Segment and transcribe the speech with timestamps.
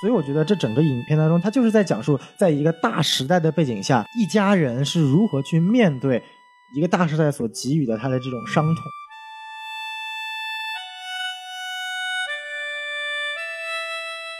[0.00, 6.22] 所以我觉得这整个影片当中，它就是在讲述，在一个大时代的背景下，一家人是如何去面对
[6.74, 8.82] 一个大时代所给予的他的这种伤痛。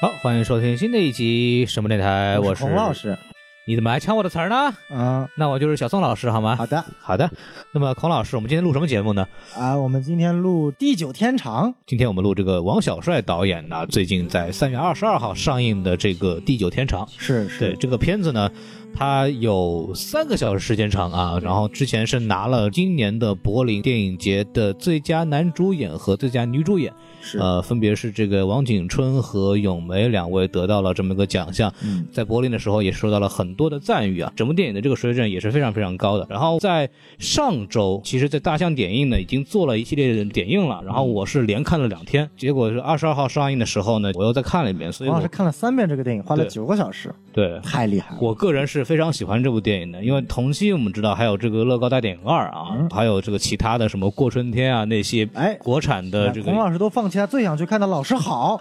[0.01, 2.91] 好，欢迎收听新的一集什么电台，我是洪老。
[2.91, 3.19] 师。
[3.66, 4.74] 你怎么还抢我的词儿呢？
[4.90, 6.56] 嗯，那我就是小宋老师，好吗？
[6.56, 7.30] 好的好的。
[7.73, 9.27] 那么孔老师，我们今天录什么节目呢？
[9.56, 11.70] 啊，我们今天录《地久天长》。
[11.87, 17.06] 今天我们录这个王小帅导演呢，最近在三月二十二号上映的这个《地久天长》。
[17.16, 18.51] 是是，对这个片子呢，
[18.95, 21.39] 它有三个小时时间长啊。
[21.43, 31.73] 然后之前是拿了今年的柏林电影节的最佳男主演和最佳女主演，是呃，分别是这个王景春和咏梅两位得到了这么一个奖项。
[31.83, 36.27] 嗯在柏林的时候也受到了很多的赞誉啊，整部电影的这个水准也是非常非常高的。
[36.29, 36.88] 然后在
[37.19, 48.19] 上周，其实，在大象点映呢已经做了一系列的点映了，然后我是连看了两天，结果是二十二号上映的时候呢，我又再看了一遍，所以我洪老师看了三遍这个电影，花了对九个小时，对太厉害了。
[48.21, 58.60] 我个人是非常喜欢这部电影的，因为同期我们知道还有这个乐高大电影二啊，还有这个其他的什么过春天啊那些哎国产的这个洪老师都放弃他最想去看的《老师好》，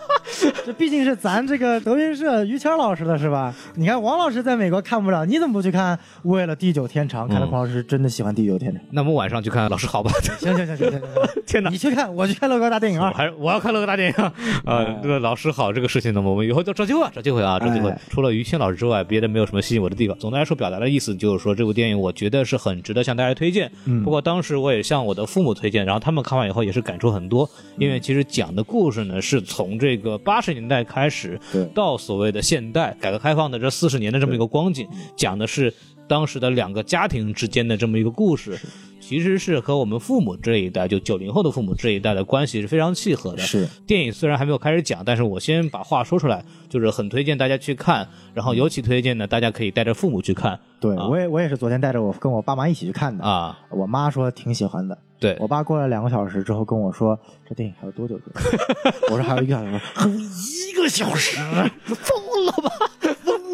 [0.65, 3.53] 这毕竟是咱这个德云社于谦老师的是吧？
[3.75, 5.97] 你看王老师在美国看不了，你怎么不去看？
[6.23, 8.81] 为了地久天长，看来孔老师是真的喜欢地久天长。
[8.91, 10.11] 那我们晚上去看老师好吧？
[10.39, 11.01] 行行行行行 行，
[11.45, 11.77] 天哪你！
[11.77, 13.09] 去看，我去看乐高大电影二。
[13.09, 14.33] 我还是我要看乐高大电影 啊！
[14.65, 18.01] 哎这个老师好这个事情呢，我们以后就找机会啊，找机会啊，找机会哎。
[18.09, 20.08] 除了于谦老师之外，别的没有什么吸引我的地方。
[20.15, 23.71] 总的来说，表达的意思就是说，这部电影我觉得是很值得向大家推荐。
[23.85, 35.73] 嗯不过当时我也向我的父母推荐，然后他们看完以后也是感触很多，因为其实讲的故事呢是从这个八十年代开始对到所谓的现代改革开放的这四十年的这么一个光景，讲的是
[36.07, 38.59] 当时的两个家庭之间的这么一个故事。
[39.09, 43.39] 其实是和我们父母这一代，就九零后的父母这一代的关系是非常契合的。
[43.39, 53.23] 是电影虽然还没有开始讲，但是我先把话说出来，就是很推荐大家去看，然后尤其推荐呢，大家可以带着父母去看对，啊我也我也是昨天带着我跟我爸妈一起去看的。
[53.23, 53.58] 啊。
[53.71, 57.17] 我妈说挺喜欢的，对，我爸过了两个小时之后跟我说，
[57.49, 58.20] 这电影还有多久？
[59.09, 61.39] 我说还有一个小时，还有一个小时，
[61.83, 62.70] 疯了吧？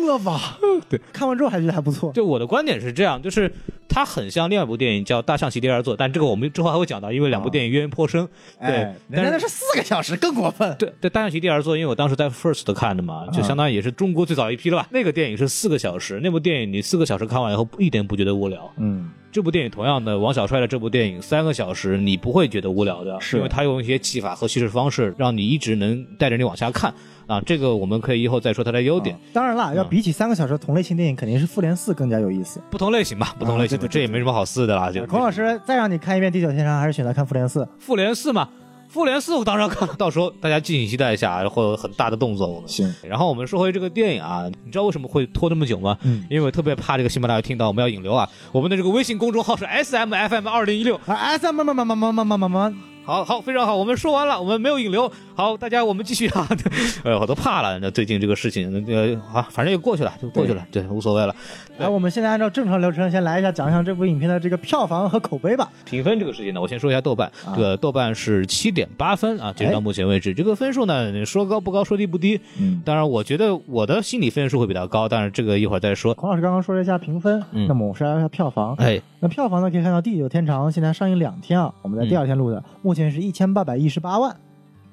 [0.06, 0.58] 疯了吧？
[0.90, 2.12] 对，看完之后还觉得还不错。
[2.14, 3.52] 就我的观点是这样，就是
[3.90, 8.28] 它很像另外一部电影叫《大象席地而坐》，但这个我们之后还会讲到，因为两部电影渊源颇深。
[8.60, 10.76] 对但是家那是四个小时，更过分。
[10.78, 14.88] 对对，《大象席地而坐》，因为我当时在 First 看的嘛，就相当于也是中国最早一批了吧。
[14.92, 18.72] 那个电影是四个小时，那部电影你四个小时看完以后一点不觉得无聊。
[18.78, 26.94] 嗯，这部电影同样的，王小帅的这部电影三个小时你不会觉得无聊的，是因为他用一些技法和叙事方式让你一直能带着你往下看
[27.28, 29.18] 啊这个我们可以以后再说它的优点。
[29.34, 32.62] 当然了要比起三个小时同类型电影肯定是复联四更加有意思。
[32.70, 35.06] 不同类型吧不同类型的这也没什么好撕的啦就。
[35.06, 37.68] 孔老师再让你看一遍地久天长还是选择看复联四？
[37.80, 38.48] 复联四嘛
[38.88, 39.90] 复联四我当然看。
[39.98, 42.48] 到时候大家敬请期待一下啊会有很大的动作。
[42.48, 42.94] 我们行。
[43.04, 45.98] 然后我们说回这个电影啊你知道为什么会拖这么久吗？
[46.04, 46.26] 嗯。
[46.30, 48.30] 因为我特别怕这个新马大牙听到我们要引流啊。
[48.52, 51.00] 我们的这个微信公众号是 smfm 二零一六。
[51.08, 52.76] smm
[53.06, 55.12] 好好，非常好，我们说完了，我们没有引流。
[55.36, 56.48] 好，大家我们继续啊。
[57.06, 61.36] 哎呦，我都怕了，那最近这个事情，呃，啊，反正也过去了，就过去了，对，无所谓了。
[61.78, 65.70] 来，我们现在按照正常流程，先来一下讲一下这部影片的这个票房和口碑吧。
[65.86, 72.42] 评分这个事情呢，我先说一下豆瓣，啊这个豆瓣是七点八分啊，截止到目前为止，这个分数呢，你说高不高，说低不低。
[72.60, 76.12] 嗯，当然，我觉得我的心理分数会比较高，但是这个一会儿再说。
[76.16, 78.74] 孔老师刚刚说了一下评分，嗯那么我们说一下票房。
[78.80, 84.32] 哎，那票房呢，可以看到《地久天长》现在上映两天啊，我们在第二天录的，目前是一千八百一十八万。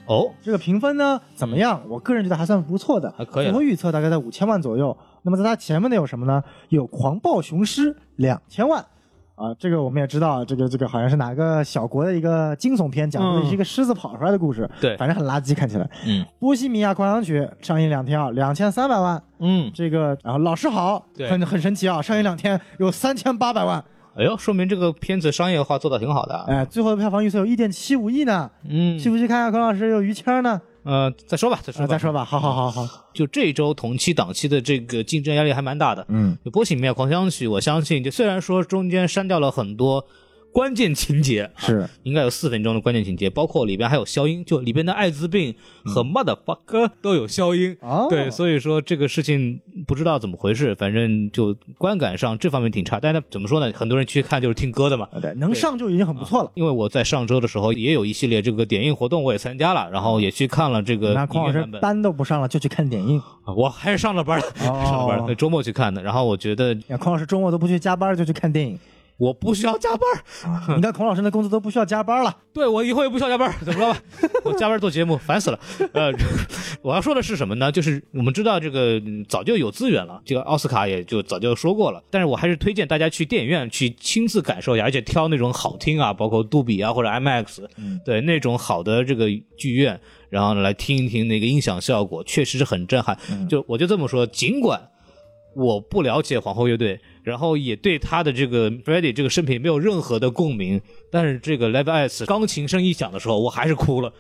[0.07, 1.79] 哦，这个评分呢怎么样？
[1.87, 4.97] 我个人觉得还算不错的，还可以我预测大概在五千万左右。
[5.21, 6.43] 那么在它前面的有什么呢？
[6.71, 8.83] 有《狂暴雄狮》两千万。
[9.35, 15.91] 啊，这个我们也知道，这个这个好像是哪个小国的一个惊悚片，讲的是一个狮子跑出来的故事，对反正很垃圾，看起来。
[16.07, 19.23] 嗯波西米亚狂想曲上映两天啊，两千三百万。
[19.41, 23.83] 嗯，这个，然后老师好，对很很神奇啊，上映两天有三千八百万，
[24.15, 26.45] 哎呦，说明这个片子商业化做的挺好的啊。
[26.47, 29.51] 哎，最后的票房预测有一点七五亿呢，嗯，去不去看啊？
[29.51, 36.05] 孔老师有于谦呢，呃，再说吧，再说再说吧，好好好好，就这一周同期档期的这个竞争压力还蛮大的。
[36.09, 40.05] 嗯，就《波西米亚狂想曲》，我相信，就虽然说中间删掉了很多
[40.53, 45.55] 关键情节，是应该有四分钟的关键情节，包括里边还有消音，就里边的艾滋病
[45.85, 47.75] 和 motherfucker 都有消音。
[47.81, 53.01] 哦，对，所以说这个事情不知道怎么回事，反正就观感上这方面挺差。
[53.01, 53.73] 但是怎么说呢？
[53.75, 55.09] 很多人去看就是听歌的嘛。
[55.11, 56.51] 啊对，能上就已经很不错了。
[56.55, 61.67] 因为我在上周的时候也有一系列这个点映活动，我也参加了，然后也去看了这个那孔老师。
[61.81, 63.19] 班都不上了，就去看点映。
[63.45, 66.03] 啊我还是上了班的，哦 上了班的，对周末去看的。
[66.03, 68.79] 然后我觉得呀，孔老师周末都不去加班，就去看电影。
[69.19, 70.01] 我不需要加班
[70.67, 74.01] 儿，你看孔老师的工资都不需要加班了， 对我以后也不需要加班儿，怎么了吧？
[74.43, 75.61] 我加班做节目烦死了。
[75.93, 76.13] 呃，
[76.83, 77.71] 我要说的是什么呢？
[77.71, 82.03] 就是我们知道这个嗯早就有资源了，这个奥斯卡也就早就说过了。
[82.11, 87.65] 但是我还是推荐大家去电影院去亲自感受一下，而且挑那种好听啊，包括杜比啊或者 IMAX，
[88.05, 90.01] 对那种好的这个剧院，
[90.31, 93.17] 然后来听一听那个音响效果，确实是很震撼。
[93.49, 94.89] 就我就这么说，尽管。
[95.55, 104.13] 我不了解皇后乐队，然后也对他的这个 Freddie 这个生平没有任何的共鸣，但是这个 Live Ice 钢琴声一响的时候，我还是哭了。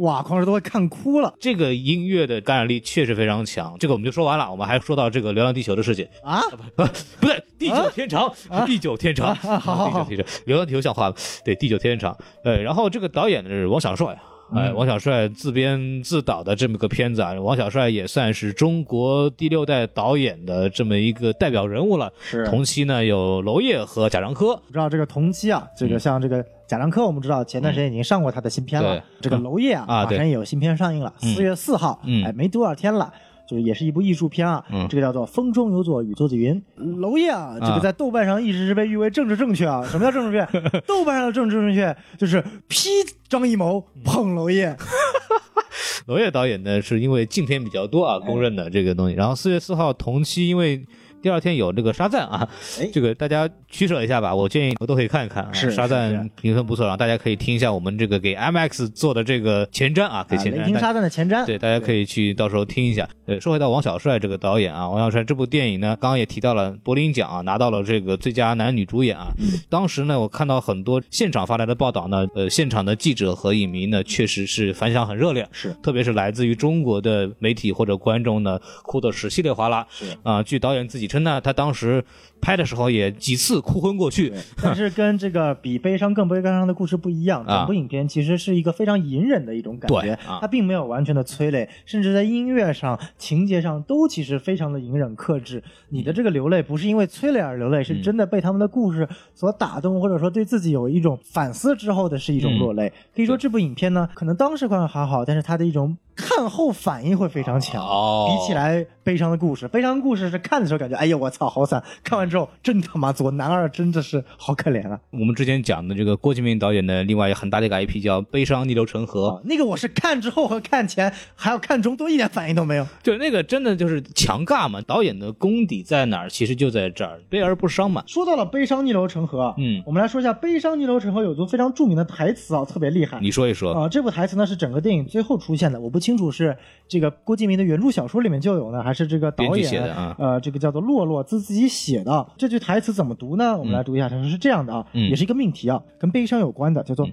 [0.00, 4.50] 哇，孔老师都快看哭了这个音乐的感染力确实非常强，这个我们就说完了。
[4.50, 6.40] 我们还说到这个《流浪地球》的事情，啊！
[6.76, 8.34] 不不对，地久天长，
[8.66, 11.14] 地久天长，好好好地久天长，流浪地球像话吗？
[11.44, 12.16] 对，地久天长。
[12.42, 14.18] 呃，然后这个导演呢是王小帅。
[14.54, 22.12] 哎，王小帅自编自导的这么个片子啊，王小帅也算是中国第六代导演的这么一个代表人物了。
[22.20, 22.44] 是。
[22.46, 28.96] 同期呢有娄烨和贾樟柯，不知道这个同期啊，这个像这个贾樟柯，我们知道前段时间已经上过他的新片了。
[28.96, 29.02] 对。
[29.20, 31.34] 这个娄烨啊，马上也有新片上映了，嗯。
[31.34, 32.24] 四月四号，嗯。
[32.24, 33.12] 哎，没多少天了。
[33.48, 36.54] 就是也是一部艺术片啊，嗯这个叫做《风中有朵雨做的云》。
[37.00, 39.84] 娄烨啊，这个在豆瓣上一直是被誉为政治正确啊。
[39.86, 40.80] 什么叫政治正确？
[40.86, 42.88] 豆瓣上的政治正确就是批
[43.28, 44.76] 张艺谋，捧娄烨。
[46.06, 49.14] 娄烨导演呢是因为禁片比较多啊，公认的这个东西。
[49.14, 50.86] 然后四月四号同期，因为
[51.26, 52.48] 第二天有这个沙赞啊
[52.80, 55.52] 哎，这个大家取舍一下吧，我建议都可以看一看啊。
[55.52, 60.56] 是是沙赞评分不错，然后大家可以听一下我们这个给 IMAX 做的这个前瞻啊，给啊前瞻。
[60.58, 63.08] 大雷霆沙赞的前瞻，对，大家可以去到时候听一下。
[63.26, 69.32] 呃，说回到王小帅这个导演啊，王小帅这部电影呢，刚刚也提到了柏林奖啊，拿到了这个最佳男女主演啊。
[69.68, 79.84] 当时呢，我看到很多现场发来的报道呢，呃，现场的记者和影迷呢，确实是反响很热烈，是特别是来自于中国的媒体或者观众呢，哭的是稀里哗啦。
[79.90, 82.04] 是啊、据导演自己称那，他当时
[82.40, 84.32] 拍的时候也几次哭昏过去。
[84.62, 95.62] 但是跟这个比悲伤更悲伤的故事不一样，啊整部影片其实是一个非常隐忍的一种感觉，啊它并没有完全的催泪，甚至在音乐上、情节上都其实非常的隐忍克制。
[95.88, 102.92] 你的这个流泪不是因为催泪而流泪，是真的被他们的故事所打动，或者说对自己有一种反思之后的是一种落泪。
[103.14, 107.82] 可以说这部影片呢，可能当时观还好，但是它的一种看后反应会非常强。
[107.82, 114.98] 哦比起来悲伤的故事，悲伤的故事是看的时候感觉，哎呀我操好惨，看完之后真他妈作，男二真的是好可怜啊。
[115.10, 122.86] 我们之前讲的这个郭敬明导演的另外很大的一个 IP 叫《悲伤逆流成河》，哦，那个我是看之后和看前还要看中都一点反应都没有。
[123.02, 126.30] 对，那个真的就是强尬嘛，导演的功底在哪儿？
[126.30, 128.02] 其实就在这儿，悲而不伤嘛。
[128.06, 133.18] 说到了悲伤逆流成河，嗯我们来说一下悲伤逆流成河有句非常著名的台词啊，特别厉害。
[133.20, 136.56] 你说一说，啊、这部台词呢是整个电影最后出现的，我不清楚是
[136.88, 142.15] 这个郭敬明的原著小说里面就有呢，还是这个导演写的啊呃，这个叫做洛洛自自己写的。
[142.38, 143.56] 这句台词怎么读呢？
[143.58, 147.08] 我们来读一下，它是这样的啊，嗯也是一个命题啊，跟悲伤有关的，叫做、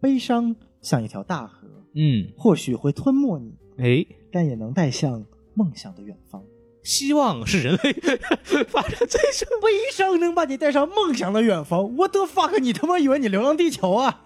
[0.00, 6.42] 悲伤像一条大河，嗯，或许会吞没你，哎，但也能带向梦想的远方。
[6.82, 7.92] 希望是人类
[8.66, 9.46] 发展最深。
[9.62, 11.94] 悲伤能把你带上梦想的远方。
[11.94, 12.58] What the fuck？
[12.58, 14.22] 你他妈以为你《流浪地球》 啊？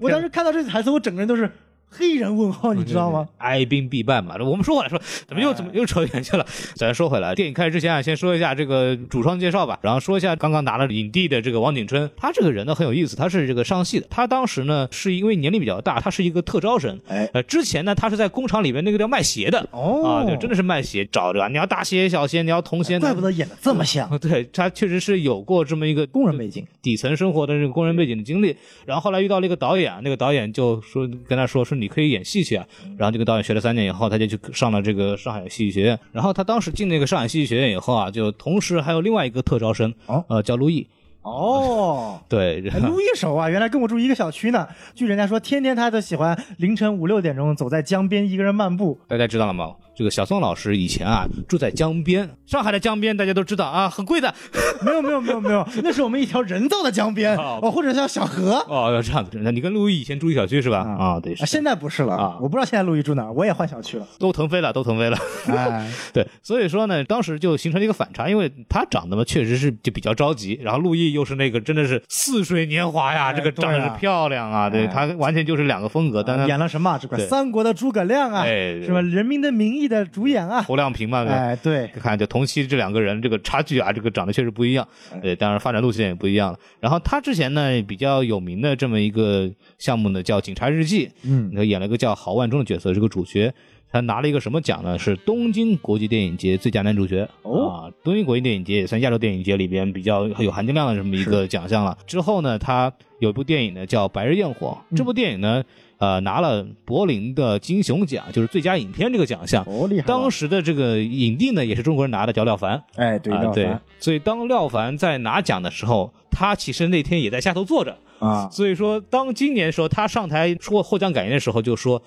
[0.00, 1.50] 我当时看到这句台词，我整个人都是
[1.94, 3.28] 黑人问号，你知道吗？
[3.38, 6.46] 哀兵必败嘛，我们说回来说，怎么又怎么又扯远去了？
[6.74, 17.28] 咱说回来，电影开始之前啊，先说一下这个主创介绍吧，然后说一下刚刚拿了影帝的这个王景春，他这个人呢很有意思，他是这个上戏的，他当时呢是因为年龄比较大，他是一个特招生，哎。
[17.34, 20.02] 呃，之前呢他是在工厂里面那个叫卖鞋的，哦。
[20.02, 24.08] 啊，对，真的是卖鞋，找着啊，你要大鞋小鞋，你要童鞋，怪不得演的这么像。
[24.10, 28.56] 啊，对他确实是有过这么一个工人背景，底层生活的这个工人背景的经历，
[28.86, 32.64] 然后后来遇到了一个导演，那个导演就说跟他说说你可以演戏去啊，
[32.96, 40.86] 然后这个导演学了三年以后，他就去上了这个上海戏剧学院，然后他当时进那个上海戏剧学院以后啊，就同时还有另外一个特招生，哦呃，叫陆毅，
[41.22, 42.20] 哦。
[42.30, 44.66] 对，哎陆毅手啊， 原来跟我住一个小区呢。
[44.94, 48.98] 据人家说，天天他都喜欢凌晨五六点钟走在江边，一个人漫步。
[49.08, 49.74] 大家知道了吗？
[49.94, 54.34] 这个小宋老师以前啊住在江边，上海的江边大家都知道啊，很贵的。
[54.82, 58.54] 没有没有没有没有，那是我们一条人造的江边哦哦，或者叫小河。
[58.68, 60.78] 哦，要这样子，那你跟陆毅以前住一小区是吧？
[60.78, 64.06] 啊，对，啊，现在不是了啊我不知道现在陆毅住哪儿，我也换小区了。
[64.18, 65.16] 都腾飞了，都腾飞了。
[65.46, 76.98] 哎， 对，所以说呢，当时就形成了一个反差，因为他长得嘛确实是就比较着急，然后陆毅又是那个真的是似水年华呀，哎这个长得是漂亮啊，对哎他完全就是两个风格，但他演了什么？
[77.00, 80.62] 这个三国的诸葛亮啊，哎什么人民的名义的主演啊。
[80.62, 81.32] 侯亮平嘛，对？
[81.32, 84.86] 哎，对，看就同期这两个人这个差距啊，这个长得确实不一样，
[85.20, 86.58] 对，当然发展路线也不一样了。
[86.80, 93.52] 然后他之前呢比较有名的这么一个项目呢叫《警察日记》，嗯，他演了一个叫郝万忠的角色，是个主角。
[93.94, 94.98] 他拿了一个什么奖呢？
[94.98, 97.28] 是东京国际电影节最佳男主角。
[97.42, 101.98] 哦啊，东京国际电影节也算亚洲电影节里边比较有含金量的这么一个奖项了。
[102.06, 105.62] 之后呢，他有一部电影呢叫《白日焰火》，嗯这部电影呢，
[106.02, 109.64] 呃，拿了柏林的金熊奖，就是最佳影片这个奖项。
[109.68, 110.04] 哦，厉害。
[110.04, 112.82] 当时的这个影帝呢，也是中国人拿的，叫廖凡。
[112.96, 117.96] 哎，对，啊，对所以当廖凡在拿奖的时候，他其实那天也在下头坐着。
[118.18, 122.02] 啊，所以说，当今年的时候他上台说获奖感言的时候，就说。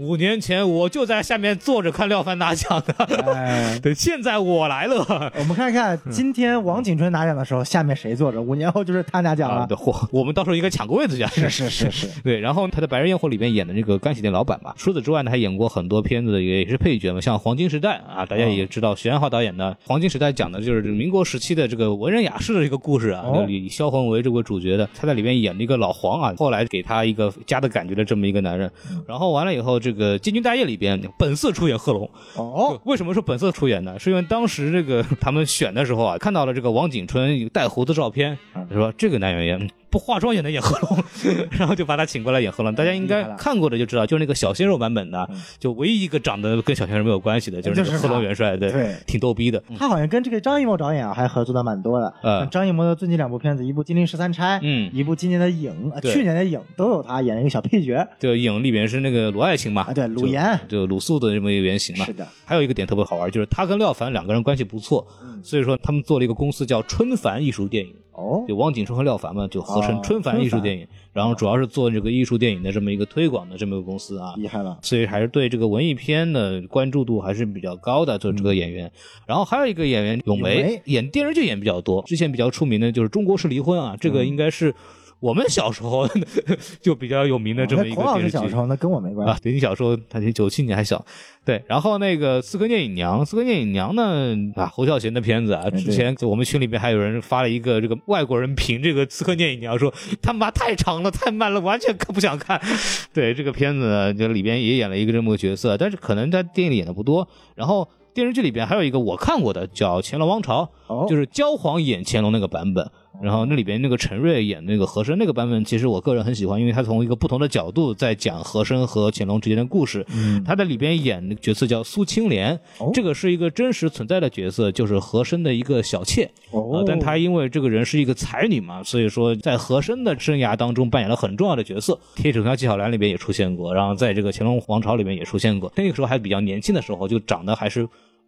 [0.00, 3.04] 五年前我就在下面坐着看廖凡拿奖的，
[3.34, 5.04] 哎， 对，现在我来了。
[5.38, 8.40] 我们看看嗯今天王景春拿奖的时候，下面谁坐着？
[8.40, 9.66] 五年后就是他拿奖啊，了。
[9.66, 11.26] 对，嚯，我们到时候应该抢个位子去。
[11.26, 28.70] 是是是是， 对，然后他在《白日焰火》里面演的这个干洗店老板吧，除此之外呢，还演过很多片子，也是配角嘛，像《黄金时代》啊，大家也知道，徐安浩导演的《黄金时代》讲的就是民国时期的这个文人雅士的一个故事啊，哦就以萧红为这个主角的，他在里面演了一个老黄啊，后来给他一个家的感觉的这么一个男人，
[29.06, 33.98] 然后完了以后，这个《建军大业》里边本色出演贺龙，哦，为什么说本色出演呢？
[33.98, 41.04] 是因为当时这个 他们选的时候啊，看到了这个王景春有带胡子照片，他说这个男演员不化妆也能演贺龙，
[41.58, 42.74] 然后就把他请过来演贺龙。
[42.74, 45.28] 大家应该看过的就知道，就是那个小鲜肉版本的，
[45.58, 49.62] 就唯一一个长得跟小鲜肉没有关系的，就是贺龙元帅，对，对挺逗逼的。
[49.76, 52.12] 他好像跟这个张艺谋导演啊还合作的蛮多的。
[52.22, 58.06] 呃张艺谋的最近两部片子，一部《金陵十三钗》，嗯一部今年的《影》，去年的《影》都有他演了一个小配角。
[58.18, 62.04] 对影里面是那个鲁爱卿嘛，啊对鲁岩就鲁肃的这么一个原型嘛。
[62.04, 67.92] 是的，还有一个点特别好玩，就是他跟廖凡两个人关系不错，嗯所以说他们做了一个公司叫春凡艺术电影。
[68.12, 74.34] 哦，就汪景春和廖凡嘛，就合成哦春凡艺术电影，然后主要是做这个艺术电影的这么一个推广的这么一个公司啊。
[74.36, 74.78] 厉害了。
[74.82, 78.90] 所以还是对这个文艺片的关注度还是比较高的，就这个演员。
[79.26, 84.74] 然后还有一个演员咏梅，演电视剧演比较多，之前比较出名的就是《中国式离婚》啊，这个应该是
[85.20, 86.08] 我们小时候
[86.80, 88.56] 就比较有名的这么一个电视剧师小时。
[88.56, 91.04] 候那跟我没关系。，啊对你小时候，他九七年还小，
[91.44, 91.62] 对。
[91.66, 102.60] 然后那个《刺客聂隐娘》，《刺客聂隐娘》呢，啊，侯孝贤的片子啊，之前就我们群里面还有人发了一个这个外国人评这个《刺客聂隐娘》，说他妈太长了，太慢了，完全看不想看。
[103.12, 107.28] 对这个片子呢，就里边也演了一个这么个角色，但是可能在电影里演的不多。
[107.54, 112.90] 然后电视剧里边还有一个我看过的叫《乾隆王朝》，哦，就是焦黄演乾隆那个版本，
[113.22, 120.04] 然后那里边那个陈瑞演那个和珅那个版本，其实我个人很喜欢，因为他从一个不同的角度在讲和珅和乾隆之间的故事。
[120.14, 126.30] 嗯，他在里边演的角色叫苏青莲，哦这个是一个真实存在的角色，就是和珅的一个小妾。
[126.50, 131.98] 哦呃，但他因为这个人是一个才女嘛，所以说在和珅的生涯当中扮演了很重要的角色。
[132.22, 135.72] 《铁齿铜牙纪晓岚》里边也出现过，然后在这个乾隆王朝里面也出现过。
[135.76, 137.86] 那个时候还比较年轻的时候，就长得还是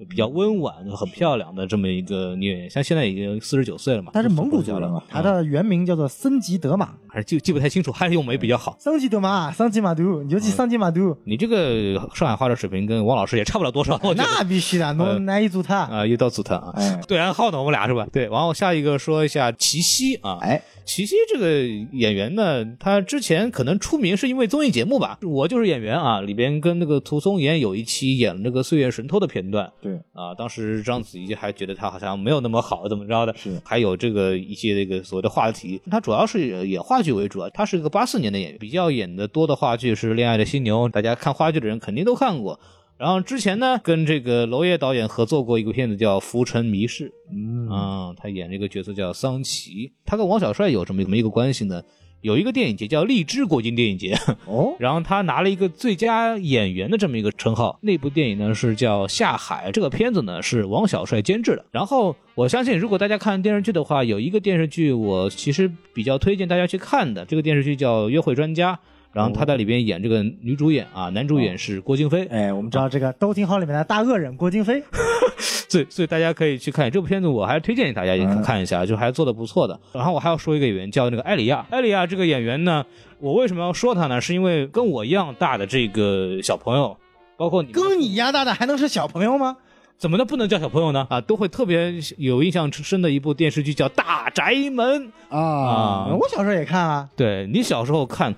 [0.09, 2.71] 比较温婉、很漂亮的这么一个女演员。
[2.71, 6.91] 像现在已经四十九岁了嘛，她是蒙古族人嘛，她的原名叫做森吉德玛。
[7.09, 8.75] 还是记记不太清楚，还是用梅比较好。
[8.81, 15.81] 桑吉德玛，桑吉马都，尤其桑吉马都，你这个上海话的水平跟王老师也差不了多少，我那必须的，呃侬难以组他。
[15.81, 16.73] 啊，又到组他啊。
[16.75, 18.07] 哎对暗号呢，我们俩是吧？
[18.11, 42.59] 对，然后下一个说一下齐溪啊，哎，齐溪这个演员呢，他之前可能出名是因为综艺节目吧，《我就是演员》啊，里边跟那个涂松岩有一期演了那个《岁月神偷》的片段对，啊，当时章子怡还觉得他好像没有那么好，怎么着的，是还有这个一些这个所谓的话题，他主要是演话剧为主啊，他是一个八四年的演员，比较演的多的话剧是《恋爱的犀牛》，大家看话剧的人肯定都看过。
[42.99, 51.83] 然后之前呢，跟这个娄烨导演合作过一个片子叫《浮沉迷事》，嗯，啊、他演这个角色叫桑奇，他跟王小帅有这么一个关系呢？
[52.23, 57.79] 有一个电影节叫荔枝国际电影节， 哦，然后他拿了一个最佳演员的这么一个称号。
[57.83, 61.65] 那部电影呢是叫《下海》，这个片子呢是王小帅监制的。
[61.71, 68.75] 然后我相信，如果大家看电视剧的话，有一个电视剧我其实比较推荐大家去看的，这个电视剧叫《约会专家》。
[69.13, 74.83] 然后他在里边演这个女主演啊，男主演是郭京飞，哎，我们知道这个都挺好里面的大恶人郭京飞，
[75.69, 79.79] 所以所以大家可以去看这部片子，我还是推荐给大家去看一下，就还做的不错的。
[79.93, 82.85] 然后我还要说一个演员叫那个艾里亚，艾里亚这个演员呢，
[83.21, 84.21] 我为什么要说他呢？
[84.21, 86.97] 是因为跟我一样大的这个小朋友，
[87.37, 89.57] 包括你跟你一样大的还能是小朋友吗？
[89.99, 91.07] 怎么能不能叫小朋友呢？
[91.11, 95.13] 啊，都会特别有印象深的一部电视剧叫《大宅门》。
[95.37, 98.35] 啊，我小时候也看啊，对你小时候看。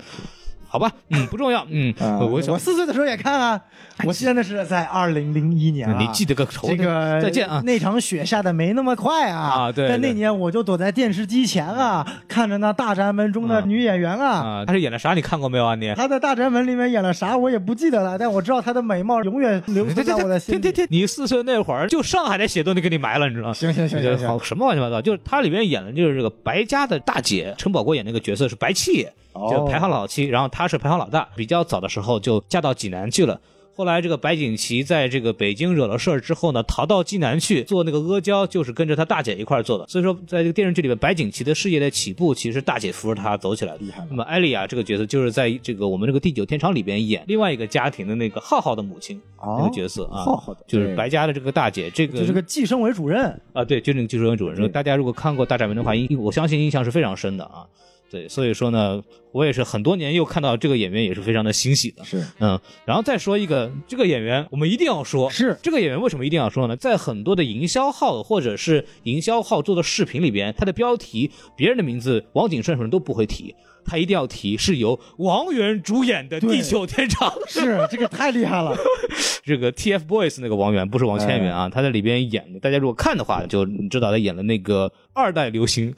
[0.75, 3.61] 好吧，嗯， 不重要，嗯，啊我我四岁的时候也看啊，
[4.05, 7.63] 我现在是在二零零一年啊，你记得个头，这个 再见啊。
[7.65, 14.31] 那场雪下的没那么快啊啊对但那年我就躲在电视机前啊，看着那大宅门中的女演员啊。
[14.41, 15.15] 啊，他是演的啥？
[15.15, 15.77] 你看过没有啊？
[15.77, 15.95] 你？
[15.95, 20.61] 她在大宅门里面演了啥我也不记得了，但我知道她的美貌永远留存在我的心里。
[20.61, 23.55] 天天天，你四岁那会儿，就上海的血都得给你埋了，你知道吗？
[23.55, 25.01] 行行行行行好，什么乱七八糟？
[25.01, 29.13] 就是她里面演的就是这个白家的大姐，陈宝国演那个角色是白七爷，哦
[29.51, 33.41] 就排行老七，然后她是排行老大，比较早的时候就嫁到济南去了。
[33.77, 39.85] 后来这个白景琦在这个北京惹了事儿之后呢，逃到济南去做那个阿胶，就是跟着他大姐一块儿做的。
[39.89, 43.79] 所以说，在这个电视剧里面，白景琦的事业的起步，其实大姐扶着他走起来的。
[43.79, 54.71] 厉害那么艾丽亚这个角色，就是在这个我们这个第九天长里边演另外一个家庭的那个浩浩的母亲、哦那个角色啊，浩浩的就是白家的这个大姐，这个就是个计生委主任，啊，对，就那个计生委主任。
[54.71, 57.67] 大家如果看过《大宅门》的话，印我相信印象是非常深的啊。
[58.15, 59.03] 对，所以说呢，
[59.33, 62.05] 我也是很多年又看到这个演员，也是非常的欣喜的。
[62.05, 62.57] 是嗯，
[62.87, 66.77] 然后再说一个，这个演员我们一定要说，是这个演员为什么一定要说呢？
[66.77, 73.53] 在很多的营销号或者是营销号做的视频里边，他的标题别人的名字王景顺什么都不会提，
[73.85, 77.29] 他一定要提是由王源主演的《地久天长》。
[77.47, 78.77] 是这个太厉害了，
[79.45, 85.95] 这个 TFBOYS 那个王源不是王千源啊，他在里边演的，大家如果看的话，就知道他演了那个二代流星、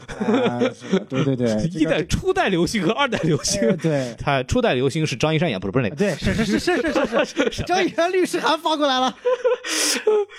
[1.09, 3.61] 对对对， 这个一代初代流星和二代流星。
[3.63, 4.15] 哎对。
[4.19, 9.15] 他初代流星是张一山演，不是不是那个对，是是是是是是是，张一山律师函发过来了，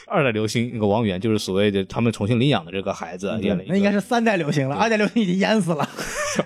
[0.07, 3.73] 二代流星那个王源，就是所谓的他们重新领养的这个孩子演了一个。
[3.73, 5.87] 那应该是三代流星了，二代流星已经淹死了，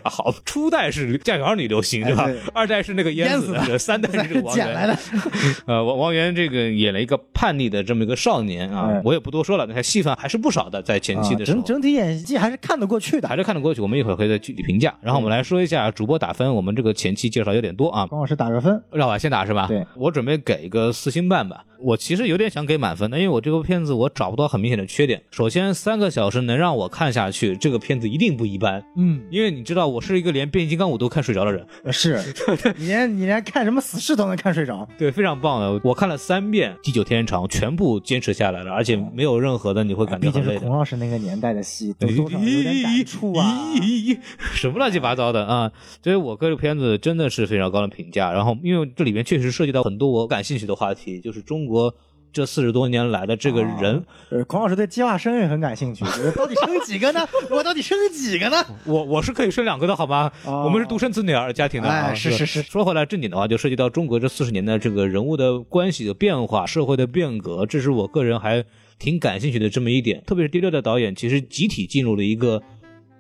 [0.04, 2.30] 好，初代是酱园女流星对吧？
[2.54, 5.22] 二代是那个淹死的三代是王 捡来的源。
[5.66, 11.66] 呃，王王源这个演了一个叛逆的这么一个少年啊哎，我也不多说了，那他戏份还是不少的，在前期的时候整。
[11.72, 13.28] 整体演技还是看得过去的。
[13.28, 14.94] 还是看得过去，我们一会儿可以再具体评价。
[15.02, 19.68] 然后我们来说一下主播打分，我们这个前期介绍有点多啊，关老师打个分，让我先打是吧？
[19.68, 21.64] 对，我准备给一个四星半吧。
[21.84, 25.20] 我其实有点想给满分的，因为我这部片子我找不到很明显的缺点。
[25.32, 28.84] 首先，三个小时能让我看下去，这个片子一定不一般。
[28.98, 32.20] 嗯，因为你知道，我是一个连变形金刚我都看睡着的人，是
[32.76, 35.80] 你连你连看什么死侍都能看睡着，对，非常棒的。
[35.84, 40.76] 我看了三遍《地久天长》，全部坚持下来了，而且没有任何的你会感觉毕竟很累的是孔。
[40.76, 43.72] 老师那个年代的戏，都多少有点感触啊。
[43.76, 44.18] 咦，
[44.56, 45.72] 什么乱七八糟的啊！
[46.04, 48.32] 所以我对这个片子真的是非常高的评价。
[48.32, 51.94] 然后，因为这里面确实涉及到很多我感兴趣的话题，就是中国
[52.34, 57.28] 这四十多年来的这个人，呃，孔老师对计划生育很感兴趣，我到底生几个呢？
[57.52, 58.66] 我到底生几个呢？
[58.86, 60.32] 我我是可以生两个的好吗？
[60.46, 62.08] 哦我们是独生子女儿家庭的啊。
[62.08, 68.64] 哎是是是说回来正经的话，就涉及到中国这四十年的这个人物的关系的变化、社会的变革，这是我个人还
[68.98, 70.24] 挺感兴趣的这么一点。
[70.26, 72.62] 特别是第六代导演，其实集体进入了一个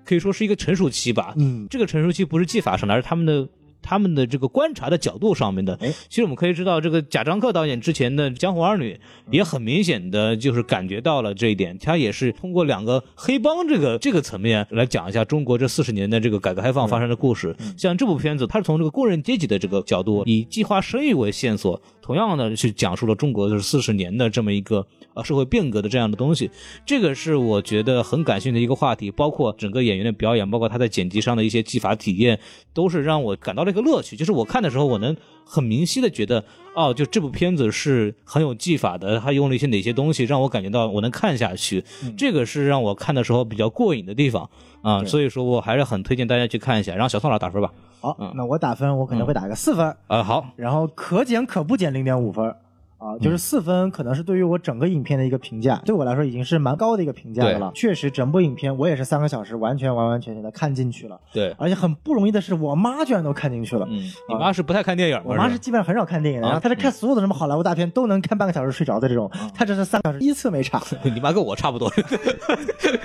[0.05, 1.33] 可以说是一个成熟期吧。
[1.37, 3.47] 嗯，这个成熟期不是技法上的，而是他们的。
[3.81, 5.91] 他们的这个观察的角度上面的，哎。
[6.09, 8.93] 其实我们可以知道，这个贾樟柯导演之前的《江湖儿女》
[9.31, 17.55] 也很明显的就是感觉到了这一点，他也是通过两个黑帮这个这个层面来讲一下中国这四十年的这个改革开放发生的故事。
[17.77, 26.49] 像这部片子，它是从这个工人阶级的这个角度，以计划生育为线索，同样的是讲述了中国就是四十年的这么一个呃社会变革的这样的东西。
[26.85, 32.39] 这个是我觉得很感兴趣的一个话题，包括整个演员的表演，包括他在剪辑上的一些技法体验，
[32.73, 34.15] 都是让我感到了一个乐趣。
[34.15, 36.43] 就是我看的时候，我能很明晰的觉得，
[36.75, 41.83] 哦，就这部片子是很有技法的，他用了一些哪些东西让我感觉到我能看下去，
[42.17, 44.49] 这个是让我看的时候比较过瘾的地方
[44.81, 44.99] 啊。
[44.99, 46.93] 对所以说我还是很推荐大家去看一下。
[46.93, 47.71] 然后小宋老师打分吧。
[47.99, 52.55] 好，那我打分我可能会打个四分，啊，好，然后可减可不减零点五分。
[53.01, 57.71] 啊，就是四分，可能是对于我整个影片的一个评价，对我来说已经是蛮高的一个评价的了。
[57.73, 63.87] 确实，整部影片我也是三个小时完全完完全全的看进去了，对，而且很不容易的是，我妈居然都看进去了。
[63.89, 70.79] 嗯，你妈是不太看电影的，我妈是基本上很少看电影的，啊然后她是看所有的什么好莱坞大片都能看半个小时睡着的这种，她这是三个小时一次没差。
[71.03, 71.91] 你妈跟我差不多。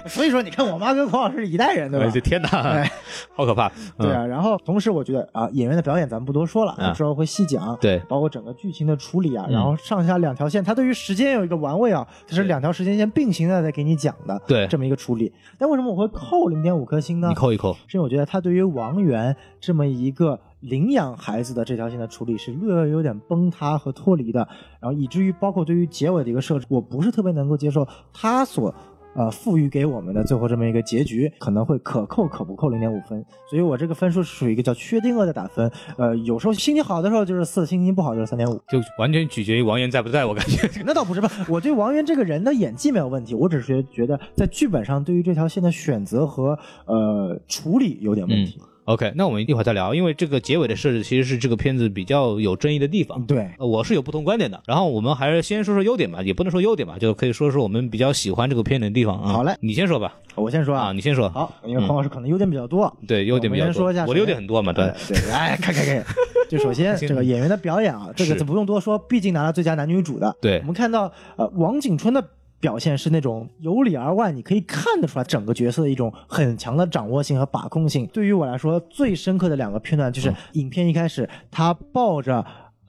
[0.07, 2.21] 所以说，你看我妈跟孔老师是一代人，对吧哎？
[2.21, 2.93] 天哪哎，
[3.35, 3.73] 好可怕。
[3.99, 7.77] 对啊，然后同时我觉得啊，演员的表演咱们不多说了，啊之后会细讲。
[7.81, 15.33] 对包括整个剧情的处理啊，嗯然后上下两条线，它对于时间有一个玩味啊，它是两条时间线并行的在给你讲的，对这么一个处理。
[15.57, 17.35] 但为什么我会扣零点五颗星呢你？
[17.37, 17.73] 扣一扣。
[17.87, 24.41] 是因为我觉得他对于王源这么一个领养孩子的这条线的处理是略微有点崩塌和脱离的，
[24.81, 28.75] 然后以至于包括对于结尾的一个设置，我不是特别能够接受他所。
[29.17, 35.71] 呃，赋予给我们的最后这么一个结局，可能会可扣可不扣零点五分，所以我这个分数是属于一个叫薛定谔的打分。
[35.97, 38.55] 呃，有时候心情好的时候就是四，心情不好就是三点五。
[38.69, 40.69] 就完全取决于王源在不在，我感觉。
[40.85, 48.61] 那倒不是吧，我对王源这个人的演技没有问题，我只是觉得在剧本上对于这条线的选择和呃处理有点问题。
[48.87, 53.21] OK，那我们一会儿再聊，因为这个结尾的设置其实是这个片子比较有争议的地方。
[53.27, 54.63] 对，呃我是有不同观点的。
[54.65, 59.33] 然后我们还是先说说优点吧，也不能说优点吧，就可以说说我们比较喜欢这个片子的地方啊。
[59.33, 60.15] 好嘞你先说吧。
[60.37, 61.29] 我先说啊，你先说。
[61.31, 63.69] 好，因为黄老师可能优点比较多，对，优点比较多。
[63.71, 65.19] 我先说一下我的优点很多嘛，对对。
[65.21, 66.05] 对，哎，看看看，
[66.49, 70.37] 就首先这个演员的表演啊，这个是不用多说，毕竟拿了最佳男女主的。
[70.41, 72.25] 对我们看到呃王景春的。
[72.67, 78.05] 表现是那种由里而外，你可以看得出来整个角色的一种很强的掌握性和把控性。
[78.09, 82.45] 对于我来说，最深刻的两个片段就是影片一开始他抱着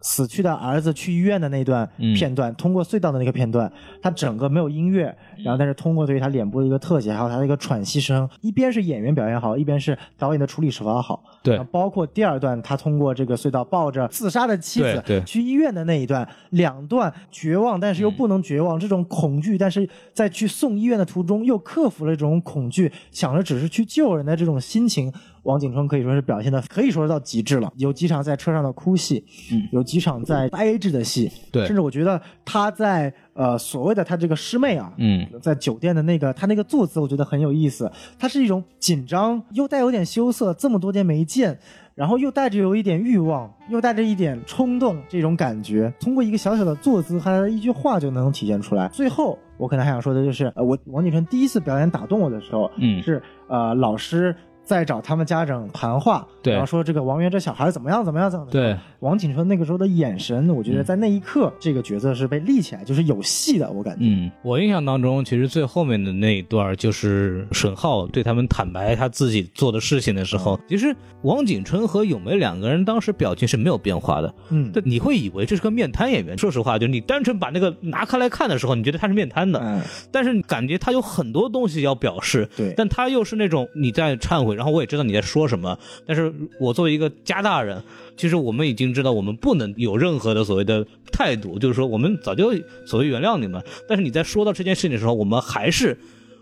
[0.08, 3.70] 死去的儿子去医院的那段片段，通过隧道的那个片段，
[4.02, 11.22] 他整个没有音乐，然后但是通过对于他脸部的一个特写，还有他的一个喘息声，一边是演员表现好，一边是导演的处理手法好。
[11.44, 11.60] 对。
[11.70, 25.12] 包括第二段，他通过这个隧道抱着自杀的妻子去医院的那一段，两段绝望但是又不能绝望，这种恐惧，但是在去送医院的途中又克服了这种恐惧，想着只是去救人的这种心情，
[25.48, 27.72] 王景春可以说是表现的可以说是到极致了。
[27.78, 37.90] 有几场在车上的哭戏，嗯，有几场在呆滞的戏，对甚至我觉得他在呃所谓的他这个师妹啊，嗯，在酒店的那个他那个坐姿，我觉得很有意思。
[38.20, 41.58] 他是一种紧张，又带有点羞涩，这么多年没见，
[41.96, 48.90] 然后又带着有一点欲望，又带着一点冲动，这种感觉，通过一个小小的坐姿和他的一句话就能体现出来。
[48.90, 54.36] 最后，我可能还想说的就是，呃，我王景春第一次表演打动我的时候，嗯是呃老师。
[54.68, 58.52] 在找他们家长谈话，对然后说这个王源这小孩怎么样怎么样怎么样。
[58.52, 64.02] 对，王景春那个时候的眼神，我觉得在那一刻，这个角色是被立起来，就是有戏的，我感觉。
[64.04, 74.34] 嗯，我印象当中，其实最后面的那一段就是沈浩对他们坦白他自己做的事情的时候，其实王景春和咏梅两个人当时表情是没有变化的。
[74.50, 76.38] 嗯，对，你会以为这是个面瘫演员。
[76.38, 82.50] 说实话，就是你单纯把那个拿开来看的时候，你觉得他是面瘫的，嗯，但是你感觉他有很多东西要表示。
[82.58, 87.82] 对但他又是那种你在忏悔，然后我也知道你在说什么，但是我作为一个加大人，
[88.18, 92.52] 其实我们已经知道我们不能有任何的所谓的态度，就是说我们早就
[92.86, 95.98] 所谓原谅你们，但是你在说到这件事情的时候，我们还是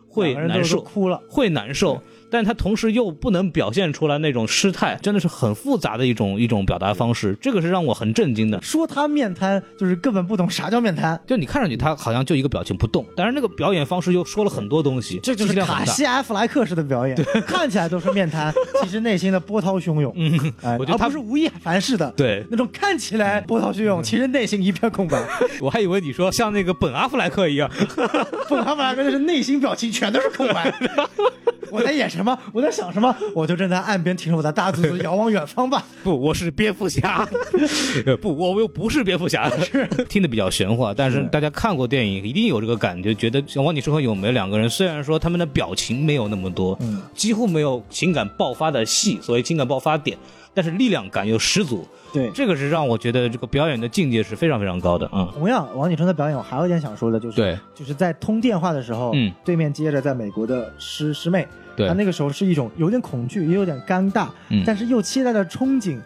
[0.08, 1.22] 会难受，哭了。
[1.30, 2.02] 会难受。
[2.30, 8.62] 但他同时又不能表现出来那种失态，真的是很复杂的一种一种表达方式，这个是让我很震惊的。
[8.62, 11.20] 说他面瘫，就是根本不懂啥叫面瘫。
[11.26, 17.16] 就你看上去他好像就一个表情不动，但是那个表演方式又说了很多东西，这就是卡西埃弗莱克式的表演，
[17.48, 20.12] 看起来都是面瘫，其实内心的波涛汹涌。
[20.16, 25.22] 嗯，哎，我觉得他不是吴亦凡式的，对那种看起来波涛汹涌，其实内心一片空白。
[25.62, 27.70] 我还以为你说像那个本阿弗莱克一样，
[28.50, 30.74] 本阿弗莱克就是内心表情全都是空白。
[31.72, 32.38] 我在演什么？
[32.54, 33.16] 我在想什么？
[33.36, 35.84] 我就站在岸边挺着我的大肚子，遥望远方吧。
[36.04, 37.28] 不，我是蝙蝠侠，
[38.06, 50.18] 呃不，我又不是蝙蝠侠，是听的比较玄乎，但是大家看过电影一定有这个感觉，觉得像王景春和咏梅两个人，虽然说他们的表情没有那么多，嗯，几乎没有情感爆发的戏，所谓情感爆发点，
[50.54, 66.00] 但是力量感又十足，对，这个是让我觉得这个表演的境界是非常非常高的，嗯，同样，王景春的表演，我还有一点想说的，就是对，就是在通电话的时候，嗯，对面接着在美国的师师妹，对他那个时候是一种有点恐惧，也有点尴尬，嗯但是又期待着憧憬。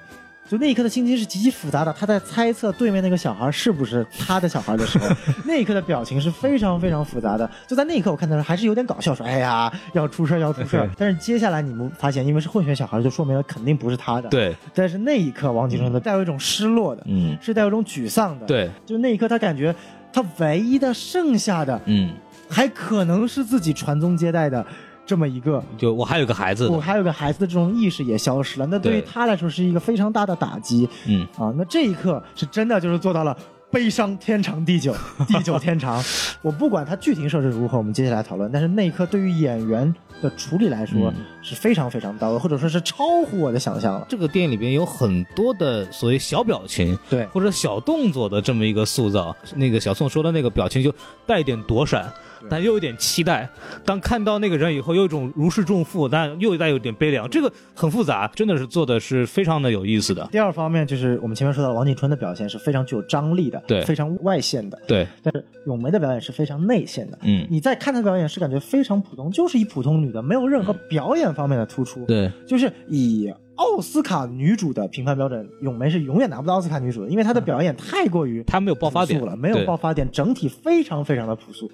[0.49, 5.08] 就那一刻的心情是极其复杂的，他在猜测对面那个小孩是不是他的小孩的时候，
[5.45, 7.47] 那一刻的表情是非常非常复杂的。
[7.67, 14.27] 就在那一刻，我看到还是有点搞笑，说：“哎呀，要出事儿要出事儿。”但是接下来你们发现，因为是混血小孩，就说明了肯定不是他的。。
[14.29, 19.75] 对，但是那一刻，王景春的带有一种失落的，嗯，是带有一种沮丧的。，对，就那一刻，他感觉
[20.12, 22.12] 他唯一的剩下的，嗯，
[22.49, 24.65] 还可能是自己传宗接代的
[25.10, 25.63] 这么一个。
[25.76, 31.52] 就我还有个孩子，我还有个孩子的这种意识也消失了，那对于他来说是一个非常大的打击嗯，啊！
[31.58, 33.36] 那这一刻是真的就是做到了
[33.72, 34.95] 悲伤天长地久，
[35.28, 36.00] 地久天长。
[36.43, 38.52] 我不管他剧情设置如何，我们接下来讨论。
[38.52, 44.05] 但是那一刻对于演员的处理来说嗯是非常非常到位，或者说是超乎我的想象了。
[44.10, 49.36] 这个电影里边有很多的所谓小表情，对，或者小动作的这么一个塑造。
[49.55, 50.93] 那个小宋说的那个表情就
[51.25, 52.12] 带一点躲闪，
[52.49, 53.49] 但又有点期待。
[53.86, 57.29] 当看到那个人以后，有一种如释重负，但又带有点悲凉。
[57.29, 60.27] 这个很复杂，真的是做的是非常的有意思的。
[60.32, 64.77] 第二方面就是我们前面说到王景春的表现是非常具有张力的，对非常外显的。
[64.86, 67.17] 对，但是咏梅的表演是非常内线的。
[67.21, 81.69] 嗯，你在看她表演是感觉非常普通，就是一普通女的，没有任何表演方面的突出。，对，就是以奥斯卡女主的评判标准，咏梅是永远拿不到奥斯卡女主的，因为她的表演太过于她没有爆发点了，没有爆发点，整体非常非常的朴素。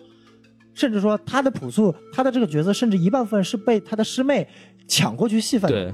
[0.73, 4.47] 甚至说她的朴素，她的这个角色，甚至一半部分是被她的师妹
[4.87, 5.91] 抢过去戏份的。
[5.91, 5.93] 对，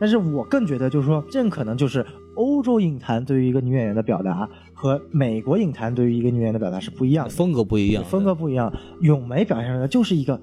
[0.00, 8.72] 但是我更觉得，就是说，这可能就是欧洲影坛对于一个女演员的表达和美国影坛对于一个女演员的表达是不一样的，风格不一样，风格不一样。
[9.02, 10.40] 咏梅表现出来就是一个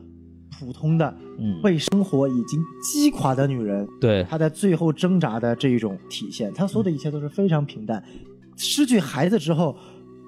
[0.57, 8.03] 普通的嗯，被生活已经击垮的女人，对，她在最后挣扎的这一种体现，她所有的一切都是非常平淡。
[8.57, 9.75] 失去孩子之后，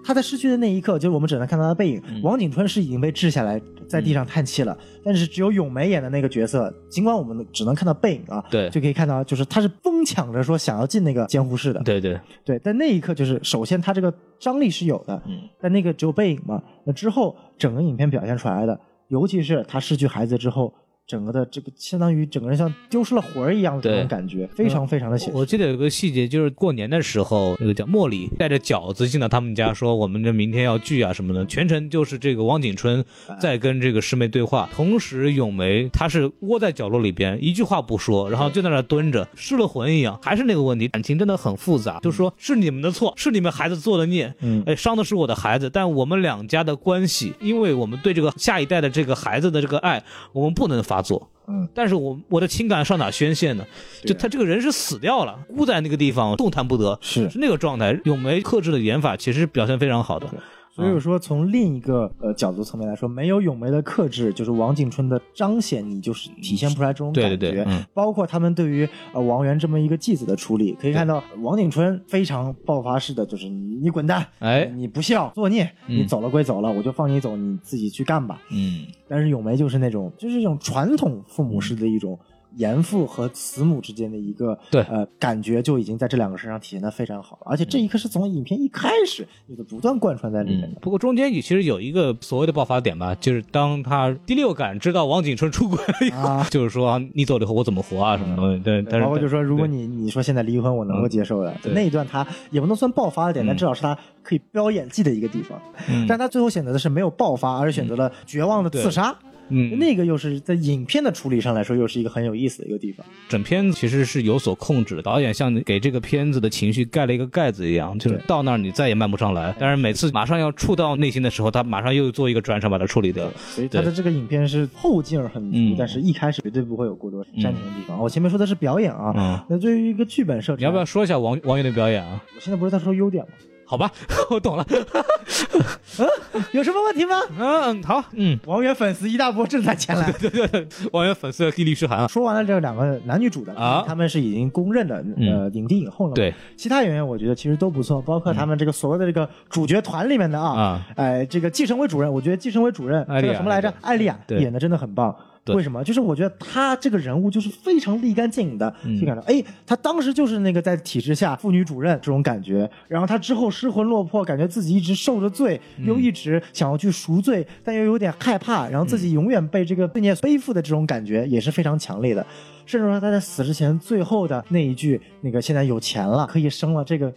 [0.03, 2.01] 她在失去的那一刻，就是我们只能看到她的背影。
[2.07, 16.61] 嗯王景春是已经被治下来，在地上叹气了，但是只有咏梅演的那个角色，尽管我们只能看到背影啊，对就可以看到，就是她是疯抢着说想要进那个监护室的，对对，对，但那一刻就是，首先她这个张力是有的，嗯，但那个只有背影嘛。
[16.85, 18.79] 那之后整个影片表现出来的，
[19.11, 20.73] 尤其是他失去孩子之后，
[21.07, 25.31] 整个的这个相当于整个人像丢失了魂儿一样的这种感觉，非常非常的写实。
[25.33, 33.03] 我记得有个细节，就是过年的时候，那个叫茉莉带着饺子进到他们家，说我们这明天要聚啊什么的，全程就是这个汪景春
[33.39, 51.29] 在跟这个师妹对话，同时咏梅她是窝在角落里边，一句话不说，然后就在那蹲着，失了魂一样，还是那个问题，感情真的很复杂，就说是你们的错，是你们孩子做的孽，嗯哎，伤的是我的孩子，但我们两家的关系，因为我们对这个下一代的这个孩子的这个爱，我们不能发作。
[51.47, 53.65] 嗯，但是我我的情感上哪宣泄呢？
[54.05, 57.97] 就他这个人是死掉了，孤在那个地方，动弹不得，是是那个状态。
[58.03, 60.27] 咏梅克制的演法其实表现非常好的。
[60.73, 67.35] 所以说，从另一个呃角度层面来说，没有咏梅的克制，就是王景春的彰显，你就是体现不出来这种感觉。
[67.35, 78.41] 对对对嗯包括他们对于呃王源这么一个继子的处理，可以看到王景春非常爆发式的，就是你你滚蛋，哎你不孝作孽，嗯你走了归走了，我就放你走，你自己去干吧。
[78.49, 82.17] 嗯，但是咏梅就是那种，就是一种传统父母式的一种
[82.55, 87.47] 严父和慈母之间的一个对呃感觉，就已经在这两个身上体现的非常好了。
[87.49, 90.79] 而且这一刻是从影片一开始你就不断贯穿在里面的。
[90.81, 98.61] 不过中间也其实有一个所谓的爆发点吧，就是当他第六感知道王景春出轨了以后，啊就是说啊你走了以后我怎么活啊什么东西。
[98.61, 105.59] 对，但是包括就说，如果你你说现在离婚，我能够接受的，对那一段他也不能算爆发的点，但至少是他可以飙演技的一个地方。
[105.89, 109.15] 嗯但他最后选择的是没有爆发，而是选择了绝望的自杀。
[109.51, 113.05] 嗯，那个又是在影片的处理上来说，又是一个很有意思的一个地方。
[113.27, 119.53] 整片其实是有所控制的，导演像给这个片子的情绪盖了一个盖子一样，就是到那儿你再也漫不上来。
[119.59, 123.29] 但是每次马上要触到内心的时候，他马上又做一个转场把它处理掉。
[123.37, 127.99] 所以他的这个影片是后劲儿很足，嗯但是一开始绝对不会有过多煽情的地方。
[127.99, 130.85] 我前面说的是表演啊，嗯那对于一个剧本设置，你要不要？
[130.85, 132.21] 说一下王王源的表演啊？
[132.35, 133.29] 我现在不是在说优点吗？
[133.71, 133.89] 好吧，
[134.29, 134.67] 我懂了。
[136.51, 137.15] 有什么问题吗？
[137.39, 140.67] 嗯，好，嗯，王源粉丝一大波正在前来对对。
[140.91, 142.07] 王源粉丝的地律师函啊。
[142.09, 146.13] 说完了这两个男女主的啊他们是已经公认的呃影帝影后了。
[146.13, 153.73] 对，其他演员我觉得其实都不错，包括他们这个所谓的这个主角团里面的啊，啊哎，这个季承委主任，我觉得季承委主任叫什么来着？
[153.79, 155.15] 艾丽亚对演的真的很棒。
[155.43, 155.55] 对。
[155.55, 155.83] 为什么？
[155.83, 158.99] 就是我觉得他这个人物就是非常立竿见影的，嗯。
[158.99, 165.85] 就感到哎，他当时就是那个在体制下妇女主任这种感觉，然后他之后失魂落魄，感觉自己一直受着罪，嗯。
[165.85, 172.25] 又一直想要去赎罪，但又有点害怕，然后自己永远被这个罪孽背负的这种感觉也是非常强烈的。
[172.65, 177.11] 甚至说他在死之前最后的那一句，那个现在有钱了，可以生了，这个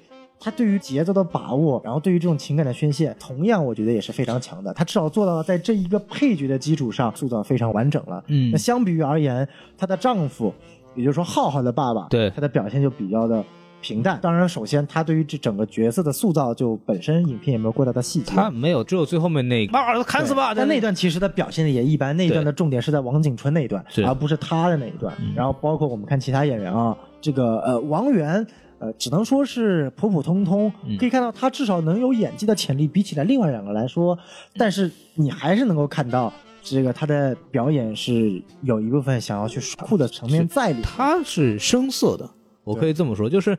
[0.45, 4.75] 他对于节奏的把握，然后对于这种情感的宣泄，同样我觉得也是非常强的。
[4.75, 8.23] 他至少做到了在这一个配角的基础上塑造非常完整了。
[8.27, 10.53] 嗯那相比于而言，她的丈夫，
[10.95, 13.43] 也就是说浩浩的爸爸，对他的表现就比较的。
[13.81, 18.33] 平淡，当然，首先他对于这整个角色的塑造，就本身影片也没有过大的细节。
[18.35, 20.55] 他没有，只有最后面那个把儿子砍死吧。
[20.55, 25.15] 但那段其实他表现的也一般，那一段的重点是在王景春那一段，而不是他的那一段。
[25.37, 28.47] 然后包括我们看其他演员啊，这个呃王源。
[28.85, 34.19] 呃，只能说是普普通通，可以看到他至少能有演技的潜力，比起来另外两个来说，
[34.59, 36.31] 但是你还是能够看到
[36.63, 40.83] 这个他的表演是有一部分想要去耍酷的层面在里面。
[40.83, 42.29] 他是生涩的，
[42.63, 43.57] 我可以这么说，就是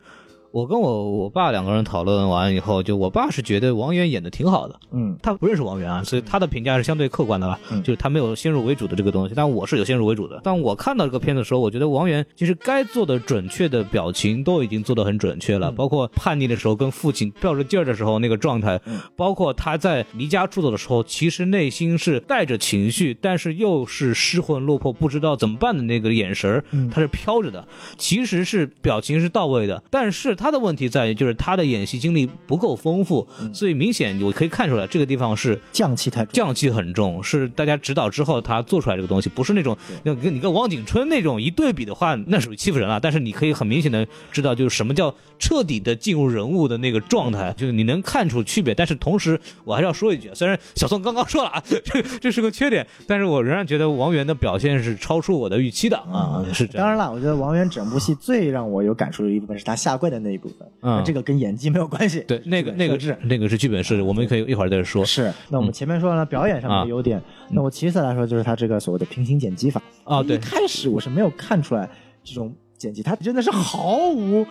[0.55, 10.39] 我跟我我爸两个人讨论完以后，就我爸是觉得王源演的挺好的，嗯，他不认识王源啊，所以他的评价是相对客观的吧，嗯就是他没有先入为主的这个东西，但我是有先入为主的。
[10.45, 18.79] 但我看到这个片子的时候，我觉得王源其实该做的准确的表情都已经做得很准确了，包括叛逆的时候跟父亲吊着劲儿的时候那个状态，
[19.17, 36.33] 包括他在离家出走的时候，其实内心是带着情绪，但是又是失魂落魄，不知道怎么办的那个眼神儿，他是飘着的，其实是表情是到位的，但是他的问题在于就是他的演戏经历不够丰富，所以明显我可以看出来这个地方是匠气太重。
[36.33, 42.99] 匠气很重，是大家指导之后他做出来这个东西，不是那种那跟你跟王景春那种一对比的话，那属于欺负人了。
[42.99, 48.73] 但是你可以很明显的知道，就是什么叫彻底的进入人物的那个状态，就是你能看出区别。
[48.73, 56.85] 但是同时，我还是要说一句，虽然小宋刚刚说了啊，这 这是个缺点，但是我仍然觉得王源的表现是超出我的预期的啊，是这样。
[56.85, 62.23] 当然了，我觉得王源整部戏最让我有感触的一部分是他下跪的那一部分，嗯那这个跟演技没有关系。
[62.27, 65.03] 对，那个那个剧本设置那个是剧本设置，我们可以一会儿再说。
[65.03, 67.19] 是，那我们前面说完了表演上面的优点，
[67.49, 69.81] 那我其次来说就是它这个所谓的平行剪辑法。
[70.03, 71.89] 啊，对一，开始我是没有看出来
[72.23, 72.53] 这种
[72.85, 74.45] 剪辑，他真的是毫无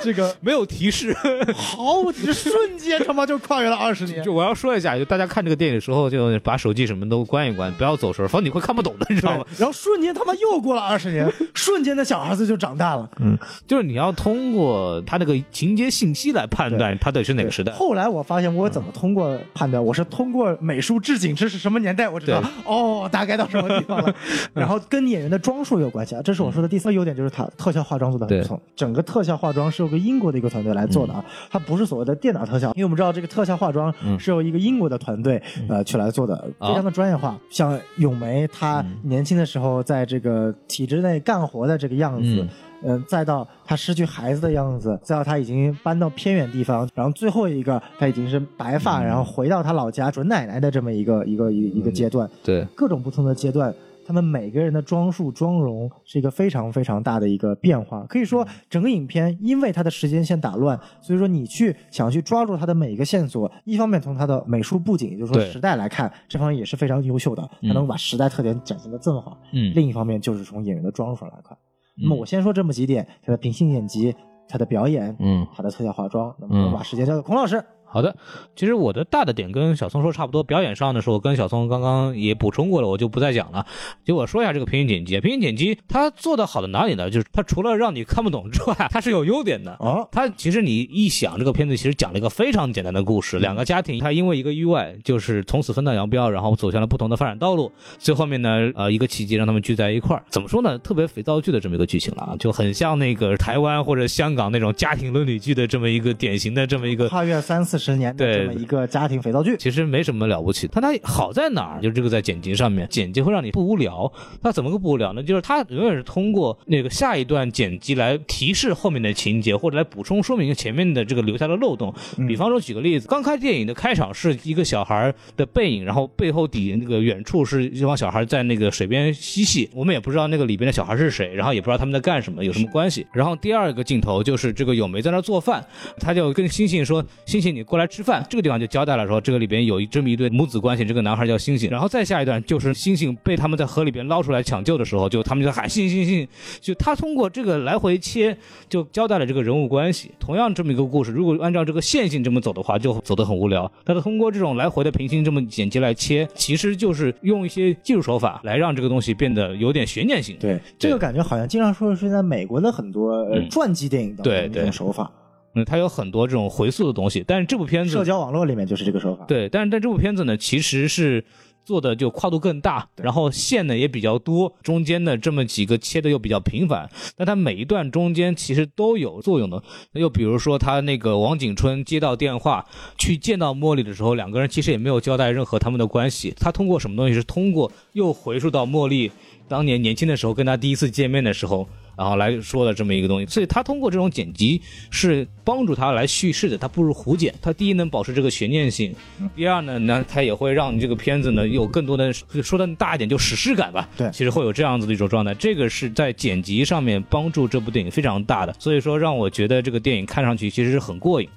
[0.00, 1.12] 这个 没有提示。
[1.54, 4.22] 毫无，提示瞬间他妈就跨越了二十年。
[4.22, 9.44] 就我要说一下，就大家看这个电影的时候，就把手机什么都关一关，不要走神儿，否则你会看不懂的，你知道吗？
[9.58, 13.10] 然后瞬间他妈又过了二十年，瞬间的小孩子就长大了。
[13.18, 17.72] 嗯就是你要通过他那个情节信息来判断他到底是哪个时代。
[17.72, 24.14] 后来我发现我怎么通过判断，我是通过美术置景这是什么年代，我知道哦，大概到什么地方了。
[24.54, 28.60] 然后跟演员的装束有关系啊，这是我说的第三个优点，就是它特效化妆做的很不错。
[28.74, 37.38] 整个特效化妆是由个英国的一个团队来做的啊，它不是所谓的电脑特效，因为我们知道这个特效化妆是由一个英国的团队呃去来做的，非常的专业化。
[37.50, 42.42] 像咏梅她年轻的时候在这个体制内干活的这个样子。
[42.42, 42.48] 嗯。
[42.82, 53.70] 嗯，再到她失去孩子的样子，再到她已经搬到偏远地方，然后最后一个她已经是白发，然后回到她老家准奶奶的这么一个一个一个一个阶段，对，各种不同的阶段，
[54.10, 58.04] 他们每个人的装束妆容是一个非常非常大的一个变化。
[58.06, 69.38] 可以说，整个影片因为它的时间线打乱，所以说你去想去抓住它的每一个线索，一方面从它的美术布景，也就是说时代来看，这方面也是非常优秀的，它能把时代特点展现的这么好。
[69.52, 71.56] 嗯另一方面就是从演员的装束上来看。
[72.02, 74.12] 那么我先说这么几点：它的平行剪辑、
[74.48, 76.34] 它的表演、嗯，它的特效化妆。
[76.40, 77.64] 那么我把时间交给孔老师。
[77.92, 78.14] 好的，
[78.54, 83.66] 其实我的大的点跟小松说差不多，表演上的时候跟小松刚刚也补充过了，我就不再讲了。
[84.04, 87.10] 就我说一下这个平行剪辑，平行剪辑它做的好的哪里呢？
[87.10, 89.76] 就是它除了让你看不懂之外，它是有优点的。
[89.80, 97.72] 哦，它其实你一想，这个片子其实讲了一个非常简单的故事，两个家庭，他因为一个意外，就是从此分道扬镳，然后走向了不同的发展道路。
[97.98, 100.22] 最后面呢，呃，一个奇迹让他们聚在一块儿。
[100.28, 100.78] 怎么说呢？
[100.78, 109.56] 特别肥皂剧的这么一个剧情了啊，就很像那个台湾或者香港那种家庭伦理剧的这么一个典型的这么一个跨越三四十年的对这么一个家庭肥皂剧。
[109.58, 111.80] 其实没什么了不起，但它好在哪儿？
[111.80, 114.12] 就是这个在剪辑上面，剪辑会让你不无聊。
[114.42, 115.22] 它怎么个不无聊呢？
[115.22, 121.92] 就是它永远是通过那个下一段剪辑来提示后面的情节，或者来补充说明前面的这个留下的漏洞。
[122.28, 133.06] 比方说，举个例子，刚开电影的开场是一个小孩的背影，然后背后底那个远处是一帮小孩在那个水边嬉戏，我们也不知道那个里边的小孩是谁，然后也不知道他们在干什么，有什么关系。
[133.12, 135.64] 然后第二个镜头就是这个咏梅在那做饭，
[135.98, 141.70] 他就跟星星说：“星星，你过来吃饭。”这个地方就交代了说，这个里边有一这么一对母子关系，这个男孩叫星星。
[141.70, 146.28] 然后再下一段就是星星被他们在河里边捞出来抢救的时候，就他们就喊星星星星，
[146.60, 148.36] 就他通过这个来回切，
[148.68, 150.10] 就交代了这个人物关系。
[150.18, 153.70] 同样这么一个故事，如果按照这个线性这么走的话，就走得很无聊。
[153.84, 160.36] 但是通过这种来回的平行这么剪辑来切，其实就是用一些技术手法来让这个东西变得有点悬念性。
[160.40, 165.10] 对，这个感觉好像经常说是在美国的很多传记电影当中对对种手法，
[165.54, 169.24] 嗯，它有很多这种回溯的东西，但是这部片子社交网络里面就是这个说法。
[169.26, 171.24] 对，但是但这部片子呢，其实是
[171.64, 179.62] 做的就跨度更大，然后线呢也比较多，中间的这么几个切的又比较频繁，但它每一段中间其实都有作用的。
[179.92, 182.64] 那又比如说他那个王景春接到电话
[182.96, 189.12] 去见到茉莉的时候，两个人其实也没有交代任何他们的关系，他通过什么东西是通过又回溯到茉莉
[189.50, 191.68] 当年年轻的时候跟他第一次见面的时候。
[191.96, 197.34] 然后来说的这么一个东西，所以他通过这种剪辑是帮助他来叙事的，他不如胡剪。
[197.42, 198.94] 他第一能保持这个悬念性，
[199.36, 202.10] 第二呢，那他也会让你这个片子呢有更多的
[202.42, 203.86] 说的大一点就史诗感吧。
[203.98, 211.28] 对其实会有这样子的一种状态，这个是在剪辑上面帮助这部电影非常大的，所以说让我觉得这个电影看上去其实是很过瘾。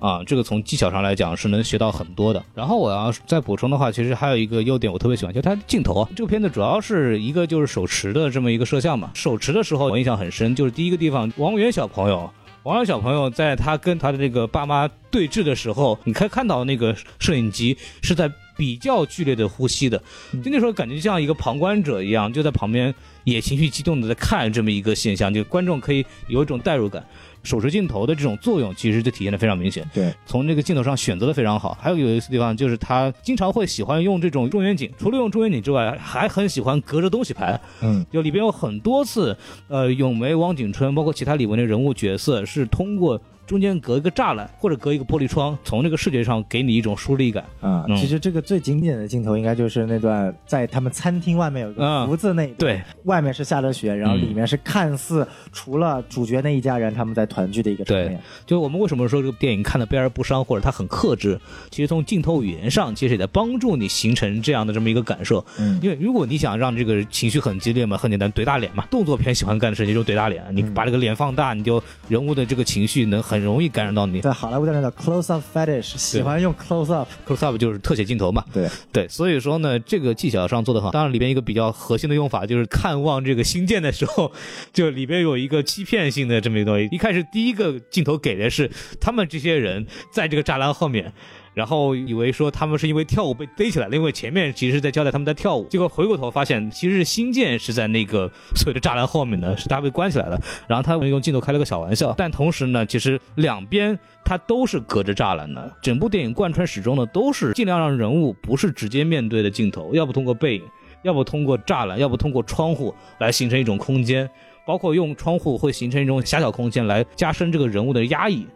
[0.00, 2.42] 啊，这个从技巧上来讲是能学到很多的。
[2.54, 6.08] 然后我要再补充的话，其实还有一个优点我特别喜欢，就是它的镜头啊。
[6.16, 12.28] 这个片子主要是一个就是手持的这么一个摄像嘛，手持的时候我印象很深，就是第一个地方，王源小朋友。
[12.62, 19.96] 王源小朋友在他跟他的这个爸妈对峙的时候，你可以看到那个摄影机是在比较剧烈的呼吸的，
[20.44, 27.02] 就那时候感觉像一个旁观者一样，就在旁边也情绪激动的在看这么一个现象，就观众可以有一种代入感。
[27.42, 29.88] 手持镜头的这种作用，其实就体现的非常明显。
[29.92, 31.76] 对，从这个镜头上选择的非常好。
[31.80, 37.58] 还有有意思的地方就是他经常会喜欢用这种中远景，除了用中远景之外，还很喜欢隔着东西拍。
[37.82, 39.36] 嗯，就里边有很多次，
[39.68, 43.20] 呃，咏梅、汪景春，包括其他里面的人物角色，是通过
[43.50, 47.42] 中间隔一个栅栏或者隔一个玻璃窗，从这个视觉上给你一种疏离感。
[47.60, 58.20] 啊，嗯其实这个最经典的镜头应该就是那段在他们餐厅外面有个嗯福字那一段，对，外面是下着雪，然后嗯里面是看似除了主角那一家人他们在团聚的一个场对面。
[58.46, 61.36] 就我们为什么说这个电影看的悲而不伤，或者它很克制，
[61.72, 65.44] 其实从镜头语言上，其实也在帮助你形成这样的这么一个感受。
[65.58, 68.86] 嗯，因为如果你想让这个情绪很激烈嘛，很简单，怼大脸嘛。
[68.92, 74.20] 动作片喜欢干的事情就怼大脸，你把这个脸放大，你就人物的这个情绪能很很容易感染到你。
[74.20, 77.08] 在好莱坞叫那个 close up fetish，喜欢用 close up。
[77.26, 80.90] close up 就是特写镜头嘛，对，对，所以说呢，这个技巧上做得好。
[80.90, 84.30] 当然，里边一个比较核心的用法就是看望这个星舰的时候，
[84.74, 86.86] 就里边有一个欺骗性的这么一个东西。
[86.92, 88.70] 一开始第一个镜头给的是
[89.00, 91.12] 他们这些人在这个栅栏后面。
[91.52, 100.40] 然后以为说他们是因为跳舞被逮起来了，因为前面其实是在交代他们在跳舞，结果回过头发现其实是星舰是在那个所谓的栅栏后面的，是他被关起来了。
[100.68, 105.72] 然后他们用镜头开了个小玩笑，但同时呢，其实两边它都是隔着栅栏的。
[105.82, 110.62] 整部电影贯穿始终呢，都是尽量让人物不是直接面对的镜头，要不通过背影，
[111.02, 114.30] 要不通过栅栏，要不通过窗户来形成一种空间，
[114.64, 118.46] 包括用窗户会形成一种狭小空间来加深这个人物的压抑。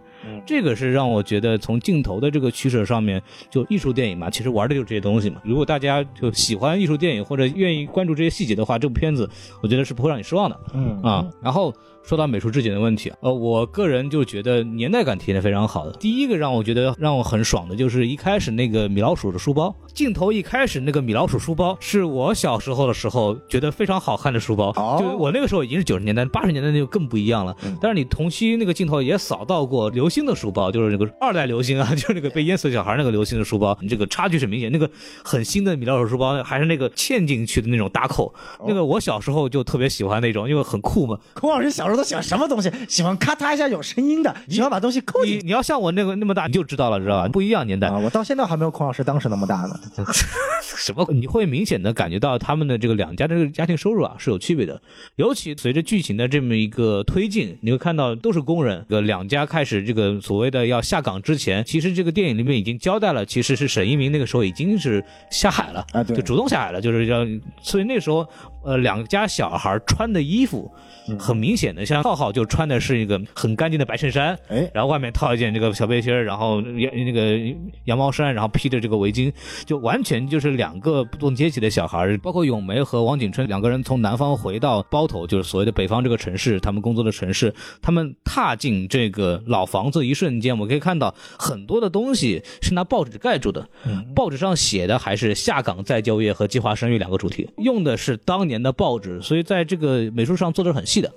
[0.47, 5.41] 这个是让我觉得从镜头的这个取舍上面，就艺术电影嘛，其实玩的就是这些东西嘛。
[5.45, 9.29] 如果大家就喜欢艺术电影或者愿意关注这些细节的话，这部片子
[9.63, 10.61] 我觉得是不会让你失望的。
[10.75, 11.73] 嗯啊，然后
[12.03, 15.93] 说到美术质检的问题，呃，我个人就觉得年代感体现的非常好的。
[15.99, 27.57] 第一个让我觉得让我很爽的就是一开始那个米老鼠的书包，镜头一开始那个米老鼠书包是我小时候的时候觉得非常好看的书包，哦就我那个时候已经是九十年代，八十年代那就更不一样了。
[27.81, 34.73] 但是你同期那个镜头也扫到过流星的书包，就是那个二代流星啊， 就是那个被淹死小孩那个流星的书包，你这个差距是明显。
[34.73, 34.91] 那个
[35.23, 38.35] 很新的米老鼠书包还是那个嵌进去的那种搭扣，
[38.67, 41.17] 那个我小时候就特别喜欢那种，因为很酷嘛。
[41.35, 42.69] 孔老师小时候都喜欢什么东西？
[42.89, 45.39] 喜欢咔嗒一下有声音的，喜欢把东西扣进去。
[45.39, 47.29] 你你要像我那个那么大，你就知道了，知道吧？
[47.29, 47.87] 不一样年代。
[47.87, 49.79] 啊，我到现在还没有孔老师当时那么大呢。
[50.77, 51.07] 什么？
[51.13, 54.81] 你会明显的感觉到他们的这个两家的这个家庭收入啊是有区别的，
[55.17, 67.27] 尤其随着剧情的这么一个推进，你会看到都是工人，这个两家开始这个所谓的要下岗之前，其实这个电影里面已经交代了，其实是沈一鸣那个时候已经是下海了，就主动下海了，就是要，
[67.63, 68.27] 所以那时候
[68.65, 70.71] 呃两家小孩穿的衣服。
[71.19, 74.69] 很明显的，像浩浩就穿的是一个很干净的白衬衫，哎。
[74.73, 77.39] 然后外面套一件这个小背心儿，然后羊那个
[77.85, 79.33] 羊毛衫，然后披着这个围巾，
[79.65, 93.69] 就完全就是两个不同阶级的小孩儿，包括咏梅和王景春两个人从南方回到包头，就是所谓的北方这个城市，他们工作的城市，他们踏进这个老房子一瞬间，我们可以看到很多的东西是拿报纸盖住的，
[94.15, 101.11] 报纸上写的还是下岗再就业和计划生育两个主题，用的是当年的报纸，所以在这个美术上做的很细的。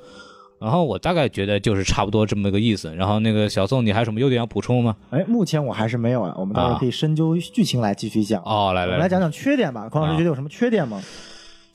[0.59, 2.91] 然后我大概觉得就是差不多这么个意思。
[2.95, 4.95] 然后那个小宋，你还有什么优点要补充吗？
[5.11, 8.41] 哎，目前我还是没有啊，我们到时候可以深究剧情来继续讲。
[8.43, 9.87] 哦，来来我们来讲讲缺点吧。
[9.87, 10.99] 孔老师觉得有什么缺点吗？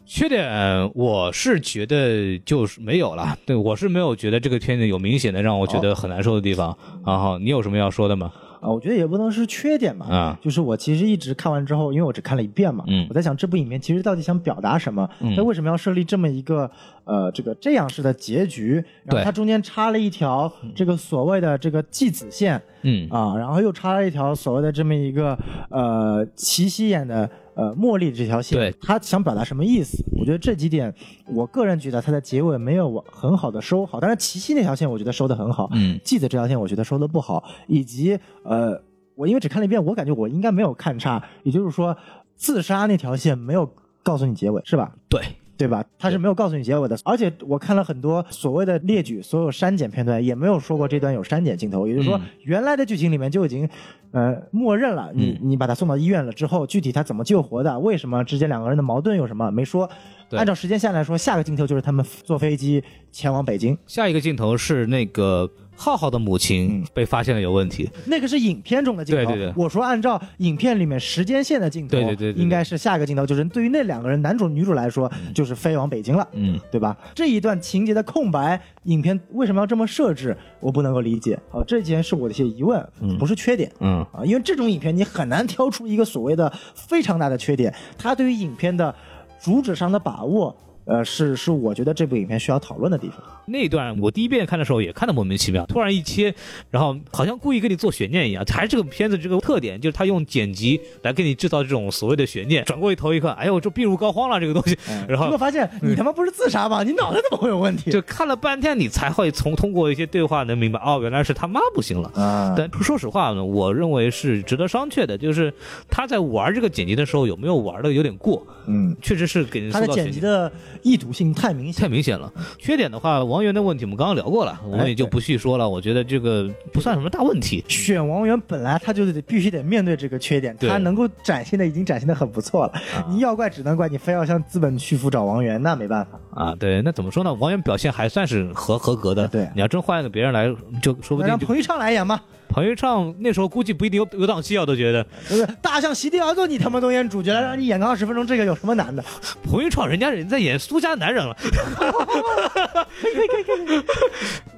[0.05, 3.39] 缺点，我是觉得就是没有了。
[3.47, 6.77] 对我是没有觉得这个片子有明显的让我觉得很难受的地方。
[7.07, 8.33] 然后你有什么要说的吗？
[8.63, 10.07] 啊，我觉得也不能是缺点吧。
[10.07, 15.09] 啊就是我其实一直看完之后，因为我只看了一遍嘛，嗯我在想这部影片其实到底想表达什么？
[15.37, 16.71] 它为什么要设立这么一个
[17.05, 18.75] 呃这个这样式的结局？
[19.05, 25.37] 然后对它中间插了一条这个所谓的这个继子线嗯啊，然后又插了一条所谓的这么一个
[25.69, 27.29] 呃齐溪演的。
[27.55, 30.03] 呃，茉莉这条线，对他想表达什么意思？
[30.19, 30.95] 我觉得这几点，
[31.27, 34.01] 我个人觉得他的结尾没有很好的收好。
[34.01, 38.83] 当然，琪琪那条线我觉得收的很好，嗯记子这条线我觉得收的不好，以及呃，
[39.15, 41.97] 我因为只看了一遍，我感觉我应该没有看差，也就是说，
[42.37, 43.71] 自杀那条线没有
[44.03, 44.95] 告诉你结尾，是吧？
[45.09, 45.21] 对，
[45.63, 45.85] 对吧？
[45.97, 53.69] 他是没有告诉你结尾的，而且我看了很多所谓的列举，所有删减片段也没有说过这段有删减镜头，也就是说，嗯原来的剧情里面就已经
[54.11, 59.89] 呃默认了，你你把他送到医院了之后，具体他怎么救活的，为什么之间两个人的矛盾有什么没说。
[60.33, 62.83] 按照时间线来说，下个镜头就是他们坐飞机
[63.13, 65.49] 前往北京，下一个镜头是那个
[65.83, 67.91] 浩浩的母亲被发现了有问题。
[68.07, 69.33] 那个是影片中的镜头。
[69.33, 76.29] 对对对我说按照影片里面时间线的镜头，对对对应该是下一个镜头，就是对于那两个人男主女主来说，就是飞往北京了。
[76.35, 76.97] 嗯，对吧？
[77.17, 80.37] 这一段情节的空白，影片为什么要这么设置？
[80.61, 81.37] 我不能够理解。
[81.51, 83.69] 好，这件是我的一些疑问，不是缺点。
[83.81, 88.95] 嗯啊，因为这种影片你很难挑出一个所谓的非常大的缺点，它对于影片的
[89.41, 93.19] 主旨上的把握，呃，是是我觉得这部影片需要讨论的地方。
[93.47, 96.35] 那一段我第一遍看的时候也看得莫名其妙，突然一切，
[96.71, 102.65] 然后好像故意给你做悬念一样，还是这个片子这个特点，就是他用剪辑来给你制造这种所谓的悬念。
[102.65, 104.77] 转过一头一看，哎呦，这病入膏肓了这个东西，
[105.07, 106.83] 然结果后发现你他妈不是自杀吗？
[106.83, 107.91] 你脑袋怎么会有问题？
[107.91, 112.11] 就看了半天，你才会从通过一些对话能明白，哦，原来是他妈不行了。
[112.15, 115.53] 啊，但说实话呢，我认为是值得商榷的，就是
[115.89, 118.97] 他在玩这个剪辑的时候有没有玩的有点过，嗯。
[119.01, 119.87] 确实是给人他的。
[119.93, 120.51] 剪辑的
[120.83, 121.83] 意图性太明显。
[121.83, 122.33] 太明显了。
[122.59, 125.69] 缺点的话，王源的问题我们刚刚聊过了，我们也就不细说了。
[125.69, 127.65] 我觉得这个不算什么大问题。
[127.69, 132.73] 选王源本来他就得必须得面对这个缺点，他能够展现的已经展现的很不错了。
[133.09, 136.19] 你要怪只能怪你非要向资本屈服找王源，那没办法。
[136.35, 137.33] 啊，对，那怎么说呢？
[137.35, 139.29] 王源表现还算是合合格的。
[139.29, 140.49] 对你要真换一个别人来，
[140.83, 142.21] 就说不定让彭昱畅来演嘛，
[142.53, 145.55] 彭昱畅那时候估计不一定有有档期啊，我都觉得对不对？
[145.63, 149.03] 大象席地而坐，你他妈都演主角了，让你演个二十分钟，这个有什么难的？
[149.43, 151.35] 彭昱畅人家人在演苏家男人了。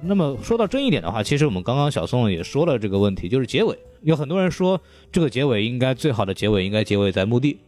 [0.03, 4.81] 那么说到争议点的话，其实我们刚刚小宋也说了这个问题，就是结尾，有很多人说
[5.13, 7.61] 这个结尾应该最好的结尾应该结尾在墓地，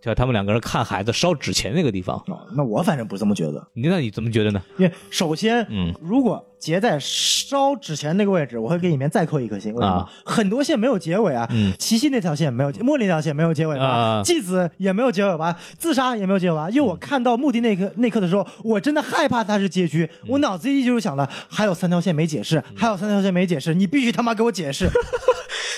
[0.00, 2.16] 就他们两个人看孩子烧纸钱那个地方。
[2.28, 4.62] 哦，那我反正不这么觉得，你那你怎么觉得呢？
[4.78, 9.74] 因为首先，嗯，如果结在烧纸钱那个位置，我会给里面再扣一颗星。
[9.74, 9.96] 为什么？
[9.96, 13.84] 啊很多线没有结尾啊，嗯七夕那条线没有，茉莉那条线没有结尾吧？
[13.84, 15.58] 啊继子也没有结尾吧？
[15.78, 16.68] 自杀也没有结尾吧？
[16.70, 24.88] 因为我看到墓地那刻那刻的时候，我真的害怕它是结局，嗯我脑子里就是想的，还有三条线没解释，还有三条线没解释，你必须他妈给我解释。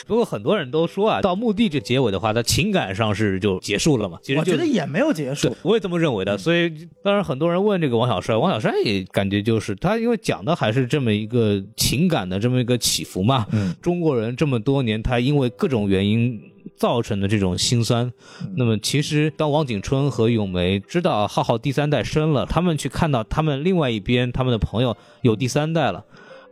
[0.07, 4.19] 不过很多人都说啊，到墓地这结尾的话，它情感上是就结束了嘛。
[4.23, 6.37] 其实我觉得也没有结束，，我也这么认为的。
[6.39, 6.71] 所以
[7.03, 13.47] 当然很多人问这个王小帅，王小帅也感觉就是他因为讲的还是这么一个情感的这么一个起伏嘛。
[13.53, 16.41] 嗯，中国人这么多年，他因为各种原因。
[16.77, 18.13] 造成的这种心酸，
[18.55, 26.05] 那么其实当王景春和咏梅知道浩浩第三代生了，他们去看到他们另外一边他们的朋友有第三代了，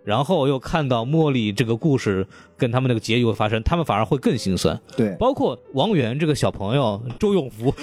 [0.07, 2.25] 然后又看到茉莉这个故事
[2.57, 4.81] 跟他们那个结局会发生，他们反而会更心酸。
[4.97, 7.75] 对，包括王源这个小朋友周永福，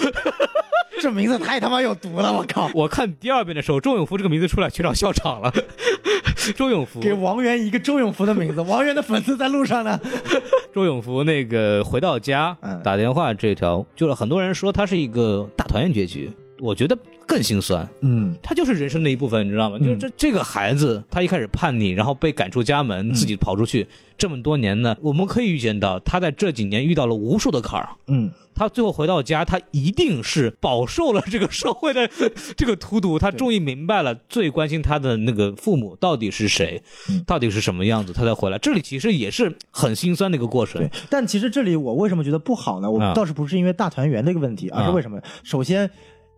[1.02, 2.70] 这名字太他妈有毒了，我靠！
[2.74, 5.52] 我看第二遍的时候，周永福这个名字出来，全场笑场了。
[6.56, 10.00] 周永福，给王源一个周永福的名字，王源的粉丝在路上呢。
[10.74, 16.96] 周永福那个回到家嗯打电话这条，就是很多人说他是一个大团圆结局，我觉得
[17.26, 17.88] 更心酸。
[18.00, 19.78] 嗯，他就是人生的一部分，你知道吗？
[19.78, 27.88] 就是这这个孩子，他一开始叛逆，然后被赶出家门，自己跑出去，这么多年呢，我们可以预见到，他在这几年遇到了无数的坎儿。
[28.06, 32.08] 嗯，他最后回到家，他一定是饱受了这个社会的
[32.56, 33.18] 这个荼毒。
[33.18, 36.82] 他终于明白了，最关心他的那个父母到底是谁，
[37.26, 38.58] 到底是什么样子，他才回来。
[38.58, 40.90] 这里其实也是很心酸的一个过程对。。
[41.10, 42.90] 但其实这里我为什么觉得不好呢？
[42.90, 45.20] 我啊倒是不是因为大团圆这个问题，而是为什么？
[45.42, 45.90] 首先，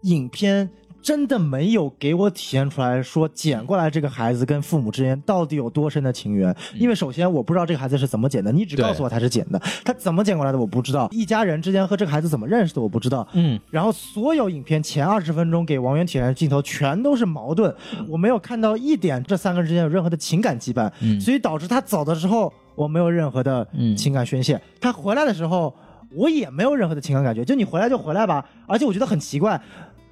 [0.02, 0.70] 影片。
[1.02, 17.72] 真的没有给我体现出来说捡过来这个孩子跟父母之间到底有多深的情缘，因为首先我不知道这个孩子是怎么捡的，你只告诉我他是捡的，他怎么捡过来的我不知道，一家人之间和这个孩子怎么认识的我不知道，嗯，然后所有影片前二十分钟给王源体现的镜头全都是矛盾，
[18.08, 21.20] 我没有看到一点这三个人之间有任何的情感羁绊，嗯。
[21.20, 23.64] 所以导致他走的时候我没有任何的
[23.96, 25.72] 情感宣泄，他回来的时候
[26.16, 29.60] 我也没有任何的情感感觉，就你回来就回来吧，而且我觉得很奇怪，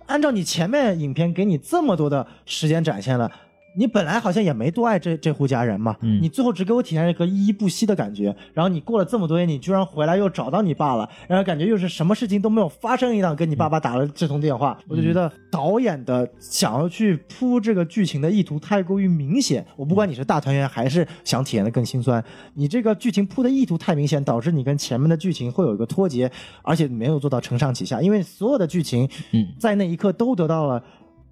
[0.06, 3.30] 按照你前面影片给你这么多的时间展现了。
[3.76, 19.64] 你本来好像也没多爱这这户家人嘛，嗯你最后只给我体现了一个依依不息的感觉，然后你过了这么多年，你居然回来又找到你爸了，然后感觉又是什么事情都没有发生一样，跟你爸爸打了这通电话，我就觉得导演的想要去铺这个剧情的意图太过于明显。
[19.76, 22.22] 我不管你是大团圆还是想体验的更心酸，
[22.54, 26.30] 你这个剧情铺的意图太明显，导致你跟前面的剧情会有一个脱节，
[26.62, 30.82] 而且没有做到承上启下，因为所有的剧情嗯在那一刻都得到了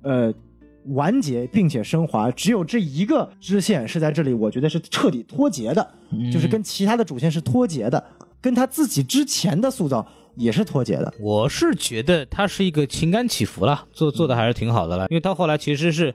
[0.03, 0.32] 呃
[0.86, 5.88] 完结并且升华，只有这一个支线是在这里，我觉得是彻底脱节的，
[6.32, 8.02] 就是跟其他的主线是脱节的，
[8.40, 11.14] 跟他自己之前的塑造也是脱节的。
[11.20, 16.14] 我是觉得他是一个情感起伏了，做做的还是挺好的了，因为到后来其实是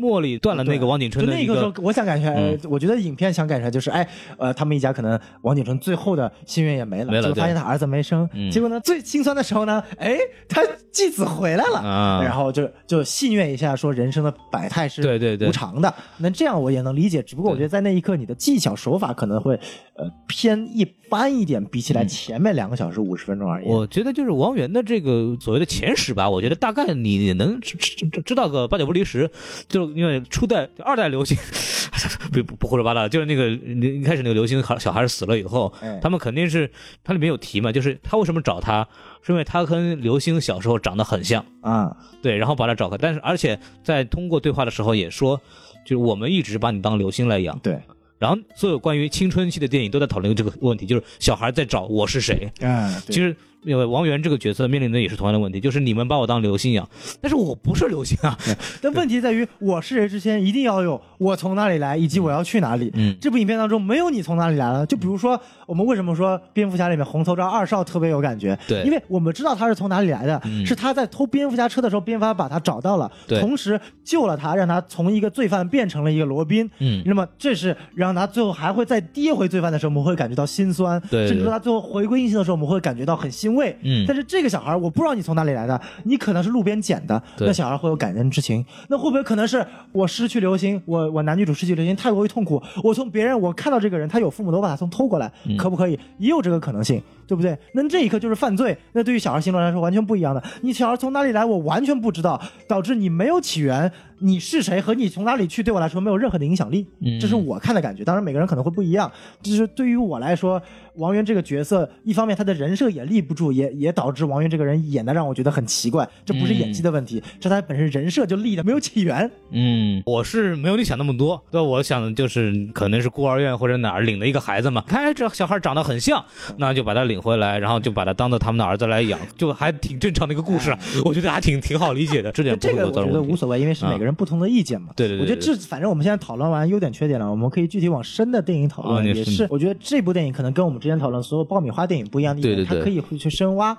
[0.00, 8.50] 茉莉断了那个王景春的那个时候，，我想感觉，我觉得影片想感觉就是，哎，呃，他们一家可能王景春最后的心愿也没了，没了对结果发现他儿子没生，嗯。
[8.50, 12.22] 结果呢，最心酸的时候呢，哎，他继子回来了，啊。
[12.22, 15.48] 然后就就戏谑一下，说人生的百态是对对对。
[15.48, 15.92] 无常的。
[16.18, 19.54] 那这样我也能理解，只不过我觉得在那一刻你的技巧手法可能会
[19.94, 23.66] 呃偏一般一点，比起来前面两个小时五十分钟而已。
[23.66, 29.30] 我觉得就是王源的这个所谓的前史吧，我觉得大概你也能知知知知道个八九不离十，
[29.68, 31.36] 就因为初代二代流星，
[32.32, 36.70] 不不不胡说八道，就是那个一开始那个流星孩小孩死了以后，哎他们肯定是
[37.02, 38.86] 它里面有提嘛，就是他为什么找他，
[39.22, 41.44] 是因为他跟流星小时候长得很像。
[41.60, 45.40] 啊，对，然后把他找开，但是而且在通过对话的时候也说，
[45.84, 47.58] 就是我们一直把你当流星来养。
[47.58, 47.78] 对，
[48.18, 52.50] 然后所有关于青春期的电影都在讨论这个问题，就是小孩在找我是谁。
[52.60, 56.88] 嗯，其实因为王源这个角色面临的也是同样的问题，就是你们把我当流星养，
[57.20, 58.36] 但是我不是流星啊。
[58.80, 62.90] 但问题在于，我是谁之前一定要有我从哪里来，以及我要去哪里。
[62.94, 64.86] 嗯这部影片当中没有你从哪里来了。
[64.86, 68.58] 就比如说，我们为什么说蝙蝠侠里面红头罩二少特别有感觉？
[68.66, 76.68] 对因为我们知道他是从哪里来的，嗯是他在偷蝙蝠侠车的时候，蝙蝠侠把他找到了，对同时救了他，让他从一个罪犯变成了一个罗宾。
[76.78, 83.76] 嗯那么这是让他最后还会再跌回罪犯的时候，我们会感觉到心酸，对对甚至说他最后回归阴性的时候，我们会感觉到很欣慰。
[83.82, 88.64] 嗯但是这个小孩，我不知道你从哪里来的，你可能是路边捡的，那小孩会有感恩之情。
[88.88, 95.98] 那会不会可能是我失去流星，我我男女主失去流星太过于痛苦，我从别人我看到这个人他有父母的，我把他从偷过来，嗯可不可以？
[96.18, 97.58] 也有这个可能性，对不对？
[97.74, 100.42] 那这一刻就是犯罪，那对于小孩心中来说完全不一样的。
[100.62, 103.90] 你小孩从哪里来，我完全不知道，导致你没有起源。
[104.20, 108.04] 你是谁和你从哪里去，对我来说没有任何的影响力，嗯这是我看的感觉。
[108.04, 109.10] 当然，每个人可能会不一样。
[109.42, 110.60] 就是对于我来说，
[110.96, 116.08] 王源这个角色，一方面他的人设也立不住，也也导致王源这个人演的让我觉得很奇怪。
[116.24, 119.30] 这不是演技的问题，是他本身人设就立的没有起源。
[119.50, 126.22] 嗯，我是没有你想那么多，对，我想的就是可能是孤儿院或者哪儿领的一个孩子嘛，看哎这小孩长得很像，
[126.58, 133.12] 那就把他领回来，然后就把他当做他们的儿子来养，就还挺正常的一个故事啊，我觉得还挺挺好理解的，这点不会这个我觉。
[133.12, 134.92] 得无所谓，因为是每个人不同的意见嘛。
[134.96, 139.04] 对对对我觉得这反正我们现在讨论完优点缺点了，我们可以具体往深的电影讨论。
[139.04, 143.76] 也是，我觉得这部电影可能跟我们之前讨论所有爆米花电影不一样的一点，对对对它可以会去深挖。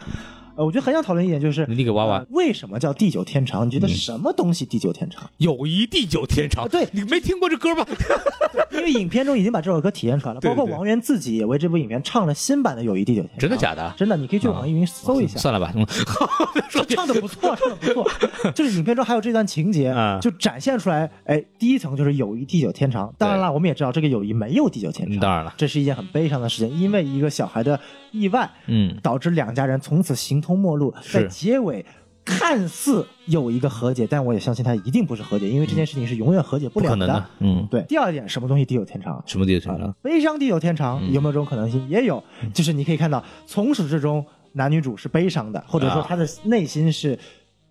[0.55, 3.65] 呃，我觉得很想讨论一点就是，你给娃娃呃为什么叫地久天长？
[3.65, 5.29] 你觉得什么东西地久天长？
[5.37, 7.85] 友谊地久天长，啊对你没听过这歌吗？
[8.71, 13.37] 因为影片中已经把这首歌体现出来了，包括王源自己也为这部影片唱了新版的《友谊地久天长》。
[13.41, 15.37] 真的假的真的，你可以去网易云搜一下。
[15.37, 15.85] 算了吧， 嗯
[16.89, 18.51] 唱的不错，唱的不错。
[18.53, 21.09] 就是影片中还有这段情节，啊就展现出来。
[21.25, 23.13] 哎，第一层就是友谊地久天长。
[23.17, 25.17] 当然了，我们也知道这个友谊没有地久天长。
[25.17, 27.79] 嗯当然了这是一件很悲伤的事情，因为一个小孩的
[28.11, 30.93] 意外，嗯导致两家人从此形同陌路。
[31.13, 31.85] 在结尾。
[32.23, 39.21] 看似有一个和解，但我也相信他一定不是和解，因为这件事情是永远和解不了的，嗯，对，第二点，什么东西地久天长？
[39.25, 39.95] 什么地久天长啊？
[40.03, 41.83] 悲伤地久天长，嗯有没有这种可能性？
[41.89, 42.23] 也有，
[42.53, 44.23] 就是你可以看到，从始至终
[44.53, 47.17] 男女主是悲伤的，或者说啊她的内心是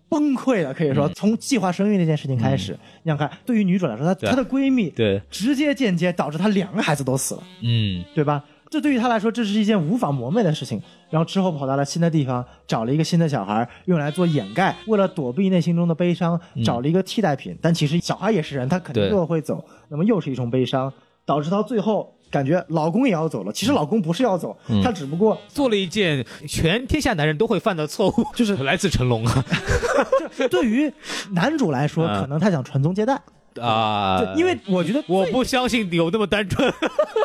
[0.09, 0.73] 崩溃的。
[0.73, 8.43] 可以说，从计划生育那件事情开始，你想看，对于女主来说，她她的闺蜜对，直接间接导致她两个孩子都死了，嗯对吧？
[8.71, 10.81] 这对于他来说，这是一件无法磨灭的事情。
[11.09, 17.53] 然后之后跑到了新的地方，找了一个新的小孩，用来做掩盖，为了躲避内心中的悲伤，找了一个替代品。
[17.61, 19.61] 但其实小孩也是人，他肯定对最后会走。
[19.89, 20.91] 那么又是一种悲伤，
[21.25, 23.51] 导致到最后感觉老公也要走了。
[23.51, 29.45] 其实老公不是要走，他只不过做了一件全天下男人都会犯的错误，就是 来自成龙啊
[30.39, 30.89] 就对于
[31.31, 33.21] 男主来说，嗯可能他想传宗接代。
[33.59, 34.23] 啊！
[34.23, 36.71] 就因为我觉得我不相信有那么单纯。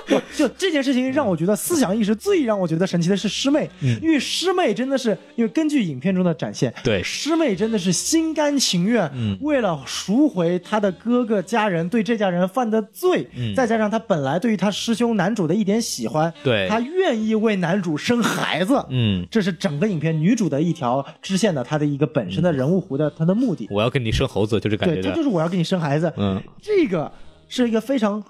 [0.36, 3.68] 就这件事情让我觉得思想意识最让我觉得神奇的是师妹，
[4.00, 25.02] 因为师妹真的是因为根据影片中的展现，对师妹真的是心甘情愿，嗯为了赎回她的哥哥家人对这家人犯的罪，嗯再加上她本来对于她师兄男主的一点喜欢，对她愿意为男主生孩子，嗯，这是整个影片女主的一条支线的她的一个本身的人物弧的她的目的，我要跟你生猴子，就这感，觉对。
[25.02, 27.10] 这就是我要跟你生孩子，嗯这个
[27.48, 28.22] 是一个非常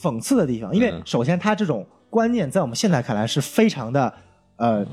[0.00, 4.12] 讽刺的地方，因为嗯首先他这种观念在我们现在看来是非常的
[4.56, 4.86] 呃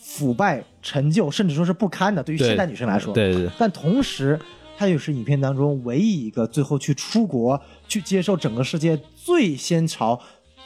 [0.00, 3.14] 腐败、陈旧，甚至说是不堪的，对于现代女生来说。
[3.14, 4.38] 对对对，但同时，
[4.76, 10.20] 他又是影片当中唯一一个最后去出国、去接受整个世界最先潮、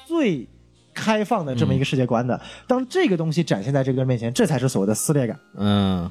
[0.07, 0.49] 最
[0.95, 2.41] 开放的这么一个世界观的。
[2.67, 5.39] 当这个东西展现在这个人面前，这才是所谓的撕裂感。
[5.57, 6.11] 嗯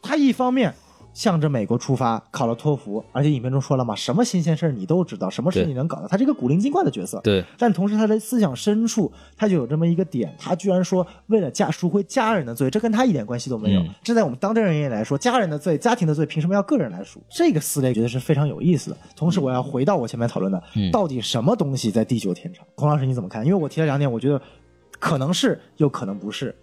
[0.00, 0.72] 他一方面
[1.14, 7.20] 向着美国出发，考了托福，而且影片中说了嘛，什么新鲜事儿你都知道，什么事对你能搞到，他是一个古灵精怪的角色。
[7.22, 13.80] 对，但同时他的思想深处，他就有这么一个点，他居然说为了家赎回家人的罪，这跟他一点关系都没有。
[13.80, 17.22] 嗯这在我们当代人也来说，家人的罪、家庭的罪，凭什么要个人来赎？
[17.30, 18.96] 这个思维觉得是非常有意思的。
[19.14, 22.66] 同时，我要回到我前面讨论的，嗯到底什么东西在地久天长？
[22.74, 23.44] 孔老师你怎么看？
[23.44, 24.40] 因为我提了两点，我觉得
[24.98, 26.54] 可能是，又可能不是。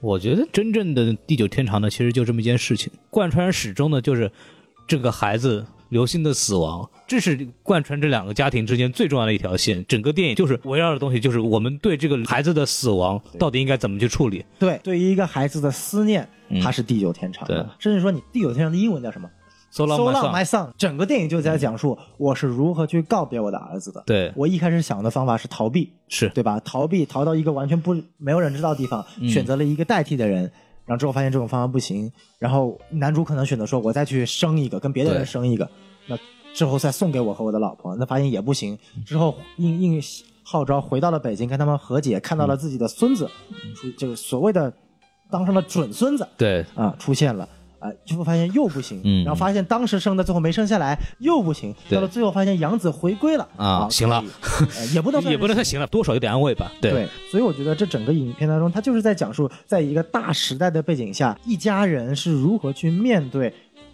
[0.00, 4.30] 我觉得真正的地久天长呢，其实就这么一件事情，贯穿始终的就是
[4.86, 9.84] 这个孩子刘星的死亡，这是贯穿这两个家庭之间最重要的一条线。
[9.86, 14.44] 整个电影就是围绕的东西，就是我们对这个孩子的死亡到底应该怎么去处理。
[14.58, 16.26] 对，对于一个孩子的思念，
[16.62, 17.62] 它是地久天长的。
[17.62, 19.28] 对甚至说你地久天长的英文叫什么
[19.70, 20.70] So long, my son。
[20.76, 24.02] 整个电影就在讲述我是如何去告别我的儿子的。
[24.04, 26.60] 对我一开始想的方法是逃避，是对吧？
[26.64, 30.50] 逃避，逃到一个完全不没有人知道的地方，选择了一个代替的人。
[30.86, 32.10] 然后之后发现这种方法不行，
[32.40, 35.68] 然后男主可能选择说，我再去生一个，跟别的人对生一个，
[36.08, 36.18] 那
[36.52, 38.76] 之后再送给我和我的老婆，那发现也不行。
[39.06, 40.02] 之后应应
[40.42, 43.30] 号召回到了北京，跟他们和解，看到了自己的孙子，
[43.76, 44.72] 属于这个所谓的
[45.30, 47.48] 当上了准孙子对，啊，出现了。
[47.80, 54.22] 啊，最后发现又不行，嗯然后发现当时生的最后没生下来，又不行，到了最后发现养子回归了啊行了，
[54.76, 56.70] 呃也不能算 也不能说行了，多少有点安慰吧。
[56.80, 63.52] 对，所以我觉得这整个影片当中，他就是在讲述，在一个大时代的背景下，一家人是如何去面对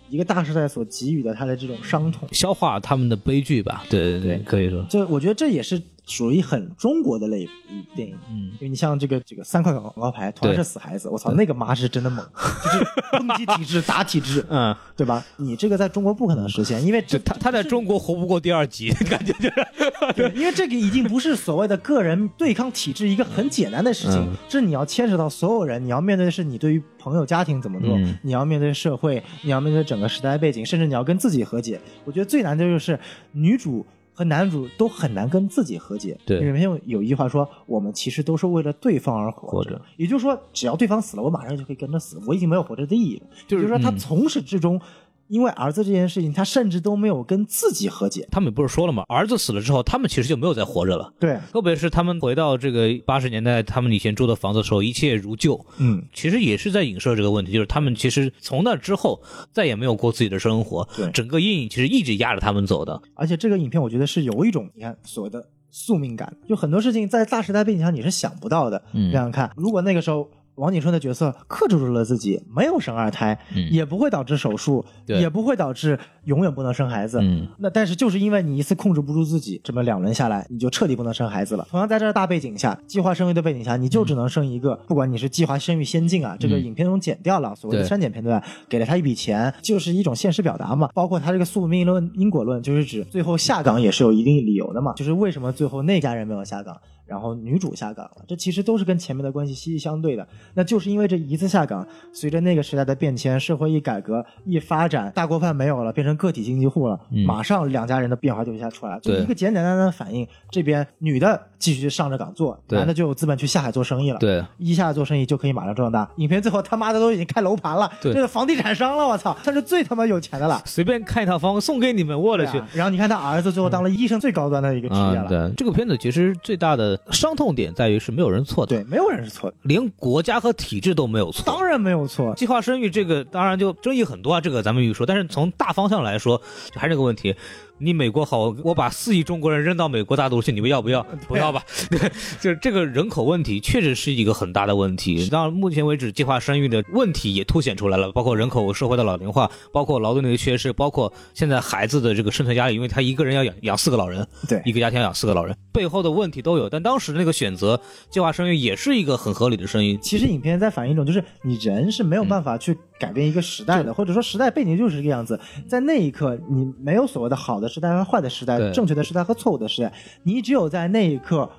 [0.08, 2.28] 一个大时代所给予的他的这种伤痛。
[2.32, 3.84] 消化他们的悲剧吧。
[3.88, 7.46] 对对对，可以说，这我觉得这也是属于很中国的类
[7.94, 8.16] 电影。
[8.30, 12.24] 嗯，因为你像这个这个三块广告牌，同样是死孩子，我操，那个妈是真的猛，
[12.64, 15.22] 就是抨击体制、打体制，嗯，对吧？
[15.36, 19.66] 你这个在中国不可能实现，因为他他在中国活不过第二集， 感觉就是。
[20.14, 31.80] 对，因为这个已经不是所谓的个人对抗体制一个很简单的事情，嗯这你要牵扯到所有人，你要面对的是你对于朋友、家庭怎么做，嗯你要面对社会，你要面对整个时代背景，甚至你要跟自己和解。
[32.04, 32.98] 我觉得最难的就是
[33.32, 33.84] 女主。
[34.16, 36.18] 和男主都很难跟自己和解。
[36.24, 43.26] 对里面有有一句话说：“我们其实都是为了对方而活活着也就是说，只要对方死了，我马上就可以跟着死，我已经没有活着的意义了。
[43.46, 44.80] 就是就是说，他嗯从始至终，
[45.28, 48.26] 因为儿子这件事情，他甚至都没有跟自己和解。
[48.30, 49.04] 他们不是说了吗？
[49.08, 51.12] 儿子死了之后，他们其实就没有再活着了。
[51.18, 55.64] 对，特别是他们回到这个八十年代，他们以前住的房子的时候，一切如旧。
[55.78, 59.20] 嗯，其实也是在影射这个问题，就是他们其实从那之后
[59.52, 63.00] 再也没有过自己的生活，对整个阴影其实一直压着他们走的。
[63.14, 68.82] 而且这个影片我觉得是有一种你看所谓的宿命感，就很多事情在大时代背景下你是想不到的。
[68.92, 77.18] 嗯想想看，如果那个时候王景春的角色克制住了自己，没有生二胎，嗯也不会导致手术，也不会导致永远不能生孩子。
[77.22, 81.66] 嗯，那但是就是因为你一次控制不住自己，这么两轮下来，你就彻底不能生孩子了。
[81.70, 84.74] 同样在这大背景下，计划生育的背景下，你就只能生一个。
[84.86, 90.88] 不管你是计划生育先进啊，这个嗯影片中剪掉了所谓的删减片段，给了他一笔钱，就是一种现实表达嘛。
[90.94, 94.94] 包括他这个宿命论、因果论，就是指最后下岗也是有一定理由的嘛。
[94.94, 96.76] 就是为什么最后那家人没有下岗，
[97.06, 100.26] 然后女主下岗了，这其实都是跟前面的关系息息相对的。
[100.54, 114.18] 那就是因为这一次下岗，随着那个时代的变迁，社会一改革一发展，大锅饭没有了，变成个体经济户了，嗯马上两家人的变化就一下出来了，就一个简简单单的反应，这边女的继续上着岗做，男的就有资本去下海做生意了。
[114.18, 116.10] 对，一下做生意就可以马上壮大。
[116.16, 120.60] 影片最后他妈的都已经开楼盘了，对这个房地产商了，我操，他是最他妈有钱的了。
[120.64, 122.68] 随便看一套房送给你们，我的去啊。
[122.74, 125.28] 然后你看他儿子最后当了医生，最高端的一个职业啊，了。
[125.28, 131.44] 对，这个片子其实最大的伤痛点在于是没有人错的，对，没有人是错的，连国家和体制都没有错。
[131.46, 132.34] 当然没有错。
[132.34, 136.40] 计划生育这个当然就争议很多啊，这个咱们预说，但是从大方向来说，
[136.72, 137.34] 就还是这个问题。
[137.78, 141.02] 你美国好，我把四亿中国人扔到美国大都市，你们要不要？
[141.28, 141.62] 不要吧。
[141.90, 141.98] 对，
[142.40, 145.28] 就是这个人口问题确实是一个很大的问题。
[145.28, 156.70] 当然，目前为止，计划生育的问题也凸显出来了，包括人口社会的老龄化，包括劳动力的缺失，包括现在孩子的这个生存压力，因为他一个人要养养四个老人，对一个家庭要养四个老人，背后的问题都有。
[156.70, 157.78] 但当时那个选择
[158.10, 159.98] 计划生育也是一个很合理的声音。
[160.00, 165.38] 其实影片在反映一种，就是你人是没有办法去改变一个时代的，或者说时代背景就是这个样子。
[165.68, 169.92] 在那一刻，你没有所谓的好的时代和坏的时代，正确的时代和错误的时代，
[170.22, 171.50] 你只有在那一刻。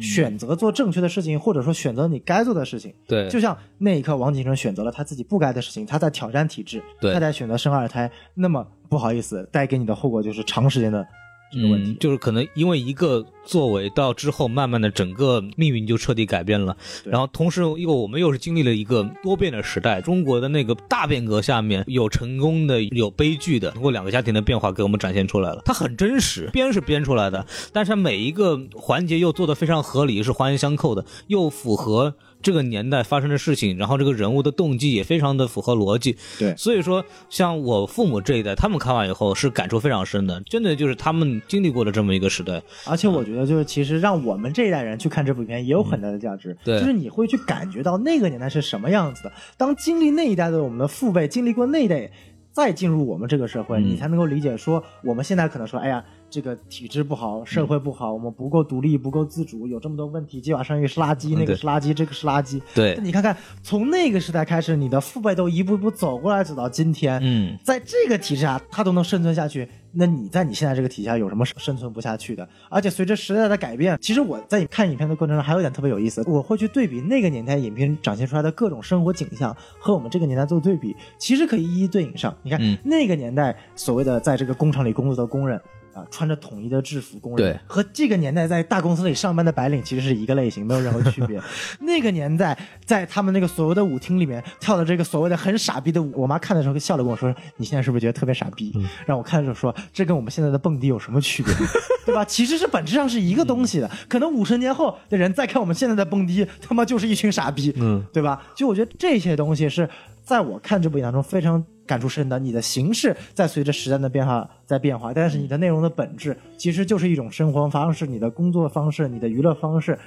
[0.00, 8.08] 选择做正确的事情，或者说选择你该做的事情，对，就像那一刻，王景春选择了他自己不该的事情，他在挑战体制，对他在选择生二胎。
[8.34, 11.04] 那么不好意思，带给你的后果就是长时间的
[11.52, 11.92] 这个问题。
[11.92, 16.76] 嗯，就是可能因为一个作为到之后，慢慢的整个命运就彻底改变了。
[17.04, 25.62] 然后同时，因为我们又是经历了一个多变的时代，中国的那个大变革下面有成功的，有悲剧的，通过两个家庭的变化给我们展现出来了。
[25.64, 32.16] 它很真实，编是编出来的，但是每一个环节又做得非常合理，是环环相扣的，又符合。
[32.42, 46.56] 这个年代发生的事情，然后这个人物的动机也非常的符合逻辑，对所以说像我父母这一代，他们看完以后是感触非常深的，真的就是他们经历过的这么一个时代，而且我觉得，就是其实让我们这一代人去看这部片也有很大的价值。
[46.64, 49.32] 对就是你会去感觉到那个年代是什么样子的。
[49.56, 52.10] 当经历那一代的我们的父辈经历过那一代，
[52.52, 62.62] 再进入我们这个社会，嗯你才能够理解说，我们现在可能说，哎呀，这个体制不好，社会不好，我们不够独立，不够自主，有这么多问题，计划生育是垃圾，那个是垃圾，这个是垃圾。
[62.74, 72.48] 对，你看看，从那个时代开始，你的父辈都一步一步走过来，走到今天，嗯，在这个体制下，他都能生存下去，那你在你现在这个体系下有什么生存不下去的？
[72.68, 82.32] 而且随着时代的改变，其实我在看影片的过程中还有一点特别有意思，我会去对比那个年代影片展现出来的各种生活景象和我们这个年代做对比，其实可以一一对应上。
[82.42, 85.60] 你看、嗯那个年代所谓的在这个工厂里工作的工人。
[85.92, 91.40] 啊、穿着统一的制服工人，对和这个年代在大公司里上班的白领其实是一个类型，没有任何区别。
[91.80, 98.72] 那个年代在他们那个所谓的舞厅里面跳的这个所谓的很傻逼的舞，我妈看的时候笑着跟我说：“你现在是不是觉得特别傻逼？”
[99.06, 101.52] 让我看的时候说：“这跟我们现在的蹦迪有什么区别？
[102.06, 102.24] 对吧？
[102.24, 103.90] 其实是本质上是一个东西的。
[104.08, 108.42] 可能五十年后的人再看我们现在的蹦迪，他妈就是一群傻逼，嗯，对吧？
[108.54, 109.88] 就我觉得这些东西是
[110.22, 112.38] 在我看这部影当中非常感触深的。
[112.38, 119.98] 你的形式在随着时代的变化在变化，但是你的内容的本质其实就是一种生活方式、你的工作方式、你的娱乐方式。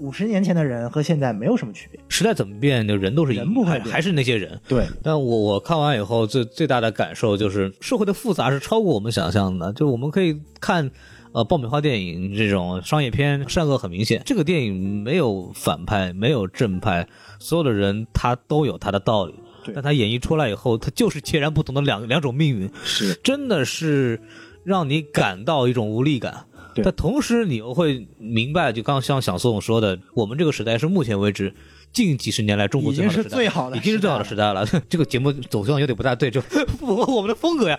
[0.00, 1.98] 五十年前的人和现在没有什么区别。
[2.08, 4.56] 时代怎么变，就人都是一人不会还还是那些人。
[4.68, 9.72] 对，但我我看完以后，最最大的感受就是社会的复杂是超过我们想象的。
[9.72, 10.88] 就我们可以看，
[11.32, 14.22] 呃，爆米花电影这种商业片，善恶很明显。
[14.24, 17.08] 这个电影没有反派，没有正派，
[17.40, 19.34] 所有的人他都有他的道理。
[19.68, 24.20] 对但他演绎出来以后，他就是截然不同的两两种命运，是真的是
[24.64, 26.44] 让你感到一种无力感。
[26.74, 31.52] 对但同时你又会明白，就刚刚像小宋说的，我们这个时代是目前为止
[31.92, 34.66] 近几十年来中国已经是最好的时代最好的已经是最好的时代了。
[34.88, 36.40] 这个节目走向有点不大对，就
[36.78, 37.78] 符合我们的风格呀。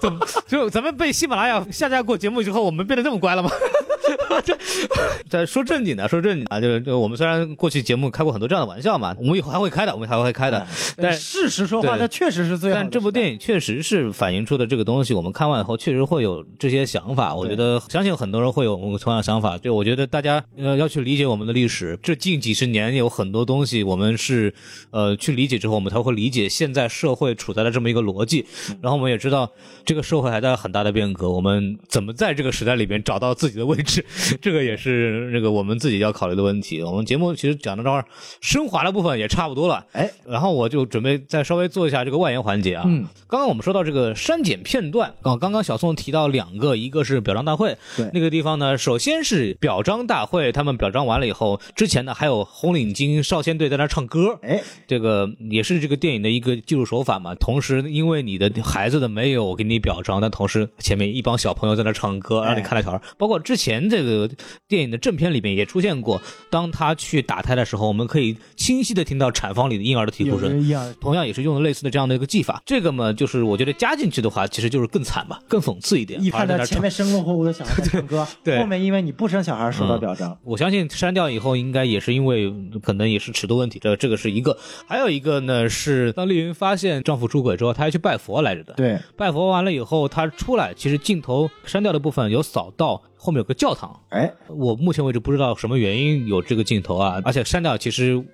[0.00, 3.50] 怎么就咱们被喜马拉雅下架过节目之后，我们变得这么乖了吗？
[4.44, 4.56] 这
[5.28, 10.66] 在说正经的，说正经的，就是就我们虽然过去节目开过很多这样的玩笑嘛，我们以后还会开的，我们还会开的。
[10.96, 12.76] 但事实说话，它确实是最好。
[12.76, 17.34] 但这部电影确实是反映出的这个东西，我们看完以后确实会有这些想法。
[17.34, 19.58] 我觉得相信很多人会有同样的想法。
[19.58, 24.52] 就我觉得大家呃要去理解我们的历史，这近几十年有很多东西我们是
[24.90, 28.46] 呃去理解之后，我们才会理解现在社会处在的这么一个逻辑。
[28.80, 29.50] 然后我们也知道
[29.84, 34.04] 这个社会还在很大的变革，我们怎么在这个时代里边找到自己的位置，
[34.40, 36.82] 这个也是那个我们自己要考虑的问题。
[36.82, 38.04] 我们节目其实讲到这儿，
[38.40, 39.84] 升华的部分也差不多了。
[39.92, 42.84] 哎，然后我就准备再稍微做一下这个外延环节啊。
[42.86, 57.34] 嗯，刚刚我们说到这个删减片段啊，刚刚小宋提到两个，一个是表彰大会，对那个地方呢，首先是表彰大会，他们表彰完了以后，之前呢还有红领巾少先队在那唱歌，哎，这个也是这个电影的一个技术手法嘛。
[57.34, 63.00] 同时，因为你的孩子的没有给你表彰，但同时前面一帮小朋友在那唱歌，让你看了小孩。
[63.16, 64.09] 包括之前这个
[64.68, 70.50] 电影的正片里面也出现过，当他去打胎的时候，我们可以清晰的听到产房里的婴儿的啼哭声。
[71.00, 72.62] 同样也是用了类似的这样的一个技法。
[72.64, 76.22] 这个嘛，就是我觉得加进去的话，其实就是更惨吧，更讽刺一点。
[76.22, 82.52] 一看到前面生龙活虎的小孩在唱歌， 对后面因为你不生小孩受到表彰，我相信删掉以后，应该也是因为
[82.82, 84.56] 可能也是尺度问题，这这个是一个。
[84.86, 88.74] 还有一个呢，是当丽云发现丈夫出轨之后，她还去拜佛来着的。
[88.74, 98.24] 对，拜佛完了以后，她出来，其实镜头删掉的部分有扫到后面有个教堂，哎，我目前为止不知道什么原因有这个镜头啊，而且删掉其实，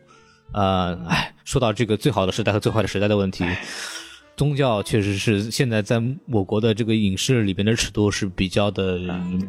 [0.53, 3.45] 呃，哎，说到这个最好的时代和最坏的时代的问题，
[4.37, 8.97] 宗教确实是现在在我国的这个影视里边的尺度是比较的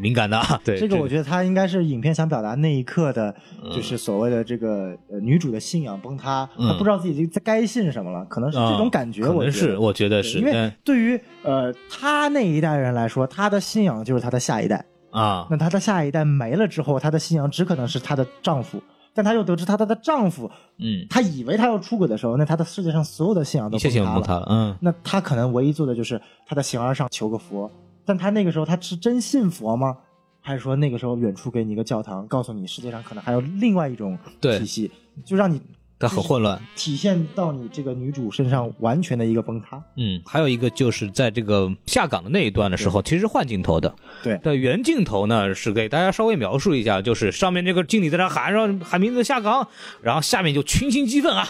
[0.02, 0.36] 敏感的。
[0.36, 0.60] 啊。
[0.66, 6.68] 对，这个我觉得他应该是影片想表达那一刻的，嗯就是所谓的这个呃女主的信仰崩塌，嗯。
[6.68, 14.84] 她不知道自己在该信什么了，可能是这种感觉，啊可能是，我觉得我觉得是，因为对于呃他那一代人来说，他的信仰就是他的下一代。
[15.18, 18.82] 啊，那她的下一代没了之后，她的信仰只可能是她的丈夫。
[19.14, 24.20] 但她又得知她的她的丈夫，嗯，她以为她要出轨的时候，那她的世界上所有的信仰都一切信崩塌了。
[24.20, 27.72] 仰崩塌了，嗯，那她可能唯一做的就是她的形而上求个佛。
[28.06, 29.98] 但她那个时候，她是真信佛吗？
[30.40, 34.92] 还是说那个时候远处给你一个教堂，告诉你世界上可能还有另外一种体系，
[35.26, 35.60] 就让你
[36.00, 36.60] 它很混乱。
[36.76, 39.82] 体现到你这个女主身上完全的一个崩塌。
[39.96, 43.94] 嗯，还有一个就是在这个下岗的那一段的时候，其实是换镜头的。
[44.24, 49.68] 对但原镜头呢是给大家稍微描述一下，就是上面这个经理在那喊说喊名字下岗，
[50.02, 51.48] 然后下面就群情激愤啊，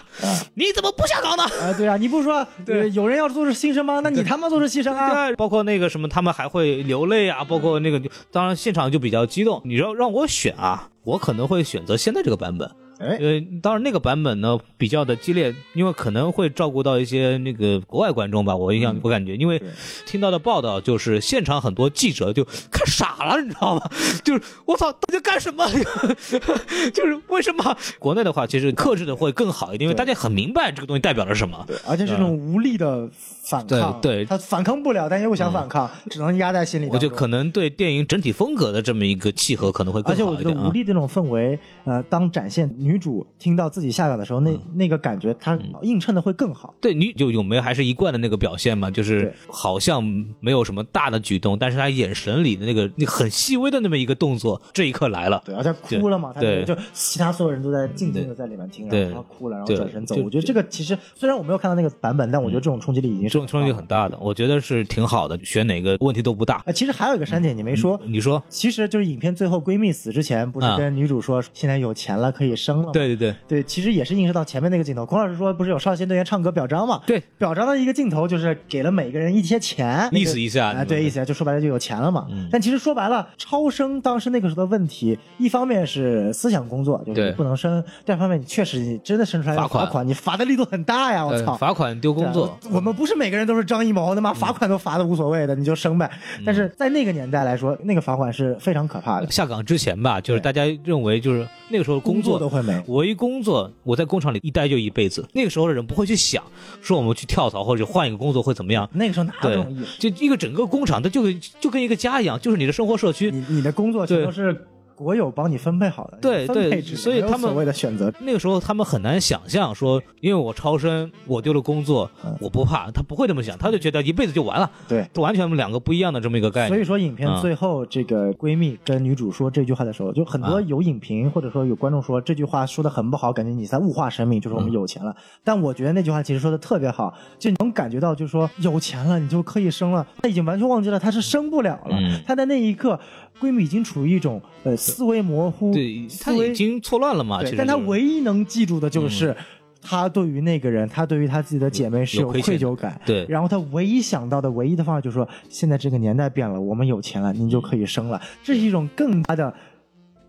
[0.55, 1.43] 你怎么不下岗呢？
[1.61, 3.99] 啊，对啊，你不是说 对呃有人要做出牺牲吗？
[4.03, 5.27] 那你他妈做出牺牲啊！
[5.27, 9.61] 对，包括那个什么，他们还会流泪啊，包括那个，当然现场就比较激动。
[9.65, 12.69] 你要让我选啊，我可能会选择现在这个版本。
[12.99, 18.55] 哎，呃，当然那个版本呢比较的激烈，因为可能会照顾到一些那个国外观众吧。
[18.55, 19.61] 我印象我感觉，因为
[20.05, 23.81] 听到的报道就是现场很多记者就看傻了，你知道吗？
[24.23, 25.65] 就是我操，大家干什么？
[26.93, 27.77] 就是为什么？
[27.99, 31.63] 国内的话，其实克制的会更好一点，因为大家很明白这个东西代表了什么。
[31.67, 33.09] 对，而且是这种无力的
[33.43, 36.89] 反抗，对对他反抗不了，但又想反抗，只能压在心里。
[36.91, 40.57] 我觉得可能对电影整体风格的这么一个契合可能会更而且我觉得。
[40.57, 46.73] 无力这种氛围，呃，当展现你女主听到自己下岗的时候，那嗯那个感觉，她映衬的会更好。
[46.79, 50.01] 对，女就咏梅还是一贯的那个表现嘛，就是好像
[50.39, 55.41] 没有什么大的举动，但是她眼神里的那个那很细微的那么一个动作，这一刻来了。
[55.45, 60.15] 对，而且哭了嘛，她对就其他所有人都在静静的在里面听，对然后她哭了，然后转身走。
[60.23, 66.63] 我觉得这个其实虽然我没有看到那个版本，但我觉得这种冲击力已经是这种冲击力很大的，我觉得是挺好的，选哪个问题都不大。
[66.65, 66.71] 啊。
[66.71, 68.41] 其实还有一个删减你没说，你说？
[68.49, 72.91] 其实就是影片最后闺蜜死之前，不是啊跟女主说现在有钱了可以生了？
[72.91, 75.05] 对对对，对，其实也是映射到前面那个镜头。
[75.05, 77.01] 孔老师说不是有少先队员唱歌表彰嘛？
[77.05, 82.27] 对，表彰的一个镜头就是给了每个人一些钱，意思一下啊，对，意思一下，就说白了就有钱了嘛。
[82.29, 91.25] 嗯但其实说白了，超生当时那个时候的问题，一方面是思想工作，就是对不能生；第二方面，你确实你真的生出来罚款罚款，你罚的力度很大呀！
[91.25, 94.33] 我呃操，罚款丢工作，啊我们不是每个人都是张艺谋的吗？
[94.33, 96.09] 罚款都罚的无所谓的，你就生呗。
[96.37, 102.83] 嗯但是在那个年代来说，那个罚款是非常可怕的，下岗之前吧，就是大家认为就是那个时候工作都会没。
[102.85, 105.25] 我一工作，我在工厂里一待就一辈子。
[105.33, 106.43] 那个时候的人不会去想，
[106.81, 108.89] 说我们去跳槽或者换一个工作会怎么样。
[108.93, 113.31] 那个时候哪有这对种意识？，就一个整个工厂，它就就跟一个家一样，就是你的生活社区。
[113.31, 118.11] 你你的工作全对都是国有帮你分配好的，对对分配制，所以他们所谓的选择。
[118.21, 126.69] 那个时候他们很难想象说，因为我超生，我丢了工作，嗯我不怕，他不会这么想，他就觉得一辈子就完了，对，这完全两个不一样的这么一个概念。
[126.69, 135.15] 所以说，影片嗯最后这个闺蜜跟女主说这句话的时候，就很多啊有影评或者说有观众说这句话说的很不好，感觉你在物化生命，就是我们有钱了。
[135.43, 141.97] 但我觉得那句话其实说的特别好，就能感觉到，就是说有钱了你就可以生了，他已经完全忘记了他是生不了了。
[141.99, 142.99] 嗯她在那一刻，
[143.41, 149.35] 闺蜜已经处于一种呃思维模糊，对她已经错乱了嘛，其对，实但她唯一能记住的就是。
[149.79, 153.25] 她对于那个人，她对于她自己的姐妹是有愧疚感，对。
[153.29, 159.53] 然后她唯一想到的唯一的方法就是说，现在这个年代变了，我们有钱了，您就可以生了，这是一种更加的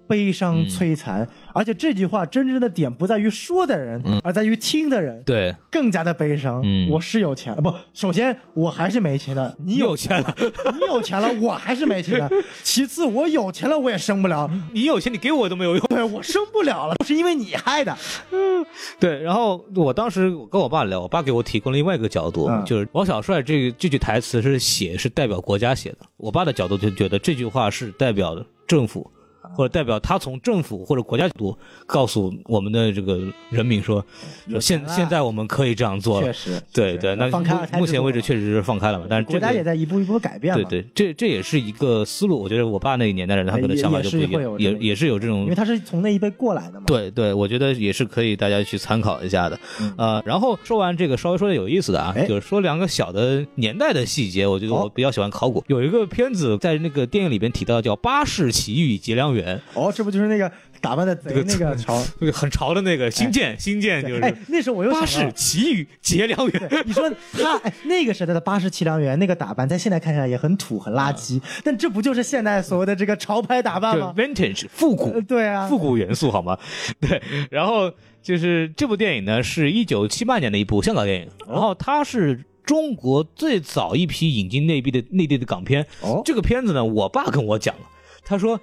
[0.08, 1.28] 悲伤嗯摧残。
[1.52, 6.60] 而且这句话真正的点不在于说的人，而在于听的人，对更加的悲伤。
[6.64, 10.34] 嗯我是有钱了，不，首先我还是没钱的， 你有有钱了，
[10.72, 12.30] 你有钱了，我还是没钱的。
[12.62, 15.84] 其次，我有钱了，我也生不了，你有钱你给我都没有用。
[15.88, 17.96] 对我生不了了，是因为你害的。
[18.32, 18.64] 嗯
[19.00, 29.10] 对，然后我当时跟我爸聊，我爸给我提供了另外一个角度，嗯就是王小帅这个这句台词是写是代表国家写的，我爸的角度就觉得这句话是代表的政府。
[29.54, 33.20] 或者代表他从政府或者国家角度告诉我们的这个
[33.50, 34.04] 人民说，
[34.48, 36.32] 说现现在我们可以这样做了确。
[36.32, 40.68] 实，对对，那放开了目目前为止确实是放开了嘛，但是这国家也在一步一步改变嘛。
[40.68, 42.40] 对对，这这也是一个思路。
[42.40, 46.86] 我觉得我爸那个年代人他可能想法就不一样，也也是有这种因为他是从那一辈过来的嘛。
[46.86, 49.58] 对对，我觉得也是可以大家去参考一下的。
[49.80, 55.62] 嗯呃，然后说完这个，稍微说点有意思的啊，哎就是说两个小的年代的细节，我觉得我哦比较喜欢考古。
[55.66, 59.37] 有一个片子在那个电影里边提到叫《巴士奇遇结良缘
[59.74, 65.30] 哦，这不就是那个打扮的贼那个潮？》，那个很潮的那个新建，新建就是哎，那时候我又巴士。
[65.34, 66.82] 奇遇结良缘。
[66.84, 76.58] 你说他哎，那个时代的巴士奇良缘那个打扮，在现在看起来也很土很垃圾，但这不就是现代所谓的这个潮牌打扮吗？vintage 复古呃，对啊，复古元素好吗？
[77.00, 85.86] 对，然后就是这部电影呢，是一九七八年的一部香港电影，哦然后它是中国最早一批引进内地的内地的港片。
[86.00, 87.82] 哦，这个片子呢，我爸跟我讲了，
[88.24, 88.58] 他说。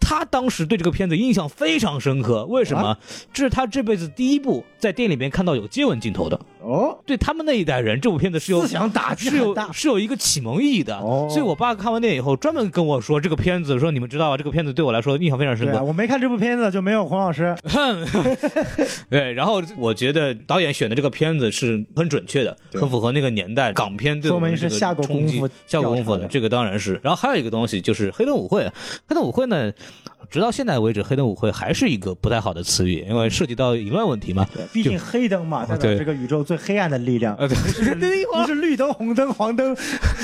[0.00, 2.98] 他当时对这个片子印象非常深刻，为什么啊？
[3.32, 6.40] 这是他这辈子第一部在电影里面看到有接吻镜头的。
[6.60, 9.54] 哦，对他们那一代人，这部片子是有思想打击是有。
[9.72, 10.96] 是有一个启蒙意义的。
[10.96, 15.82] 哦所以我爸看完电影以后，专门跟我说这个片子，说你们知道啊，这个片子对我来说印象非常深刻啊，。
[15.82, 17.54] 我没看这部片子就没有黄老师。
[19.10, 27.00] 对，然后我觉得导演选的这个片子是很准确的，很符合那个年代港片对我们这个说明是下过冲击功夫下过功夫的这个当然是。
[27.02, 28.64] 然后还有一个东西就是黑灯舞会，
[29.06, 29.72] 黑灯舞会呢，
[30.30, 34.46] 直到现在为止，黑灯舞会还是一个不太好的词语，因为涉及到淫乱问题嘛。
[34.54, 39.76] 对，毕竟黑灯嘛，代表对这个宇宙最黑暗的力量，呃，对，不 是绿灯、红灯、黄灯。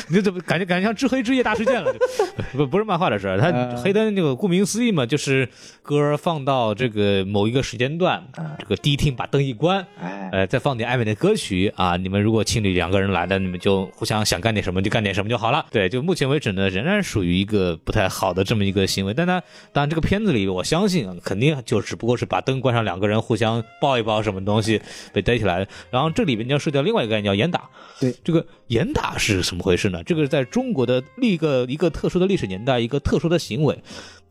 [0.09, 1.93] 你怎么感觉感觉像知黑之夜大事件了？
[2.53, 5.49] 不不是漫画的事儿，它呃黑灯这个顾名思义嘛，就是
[5.83, 8.23] 歌儿放到这个某一个时间段，
[8.59, 15.65] 这个迪厅把灯一关，哎，呃，再放点暧昧的歌曲啊，你们如果情侣两个人来的，你们就互相想干点什么就干点什么就好了。
[15.71, 19.15] 对，就目前为止呢，仍然属于一个不太好的这么一个行为。
[19.15, 19.43] 但他
[19.73, 24.83] 当然这个片子里，我相信啊，肯定就只不过是把灯关上，两个人互相抱一抱什么东西
[25.13, 25.69] 被逮起来了。
[25.89, 27.71] 然后这里边你要涉及到另外一个概念叫严打。
[28.01, 30.03] 对，这个严打是什么回事呢？
[30.03, 33.79] 这个是在中国的另一个一个特殊的历史年代，一个特殊的行为，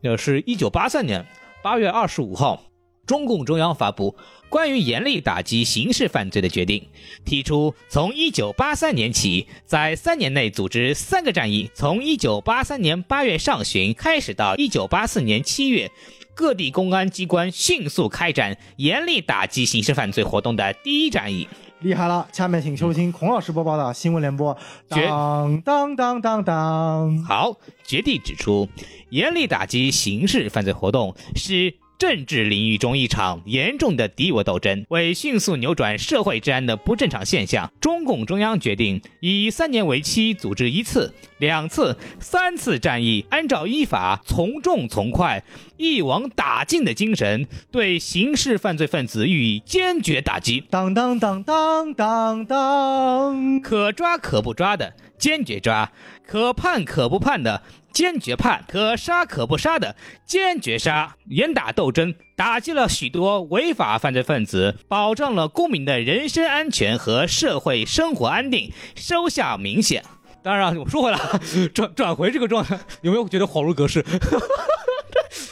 [0.02, 1.24] 呃，是一九八三年
[1.62, 2.62] 八月二十五号。
[3.06, 4.16] 中共中央发布
[4.54, 6.86] 关于严厉打击刑事犯罪的决定，
[7.24, 15.90] 提出从1983年起，在三年内组织三个战役，从1983年8月上旬开始到1984年7月，
[16.36, 21.48] 各地公安机关迅速开展严厉打击刑事犯罪活动的第一战役。
[21.80, 22.28] 厉害了！
[22.32, 24.56] 下面请收听孔老师播报的新闻联播。
[24.88, 28.68] 当当当当当，好，决定指出，
[29.10, 31.74] 严厉打击刑事犯罪活动是
[32.04, 34.84] 政治领域中一场严重的敌我斗争。
[34.90, 45.42] 为迅速扭转社会治安的不正常现象，中共中央决定以三年为期组织一次、两次、三次战役，按照依法从重从快、
[45.78, 50.62] 一网打尽的精神，对刑事犯罪分子予以坚决打击。
[50.68, 55.90] 当当当当当当，可抓可不抓的坚决抓，
[56.26, 57.62] 可判可不判的
[57.92, 59.94] 坚决判，可杀可不杀的
[60.26, 61.16] 坚决杀。
[61.26, 70.02] 严打斗争，打击了许多违法犯罪分子，保障了公民的人身安全和社会生活安定，收效明显。
[70.42, 71.18] 当然，我说回来，
[71.72, 74.04] 转转回这个状态，有没有觉得恍如隔世？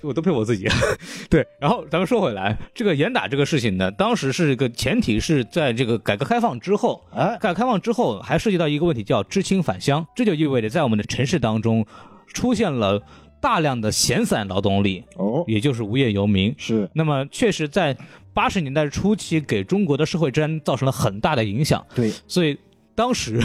[0.02, 0.68] 我都佩服我自己。
[1.30, 10.06] 对，然后咱们说回来，这个严打这个事情呢，当时是一个前提是在这个改革开放之后，哎，改革开放之后，还涉及到一个问题，叫知青返乡。
[10.14, 11.84] 这就意味着在我们的城市当中，
[12.32, 13.02] 出现了
[13.40, 16.54] 大量的闲散劳动力，哦，也就是无业游民。
[16.58, 17.96] 是那么，确实在
[18.32, 21.84] 八十年代初期，给中国的社会治安造成了很大的影响。
[21.94, 22.56] 对，所以
[22.94, 23.38] 当时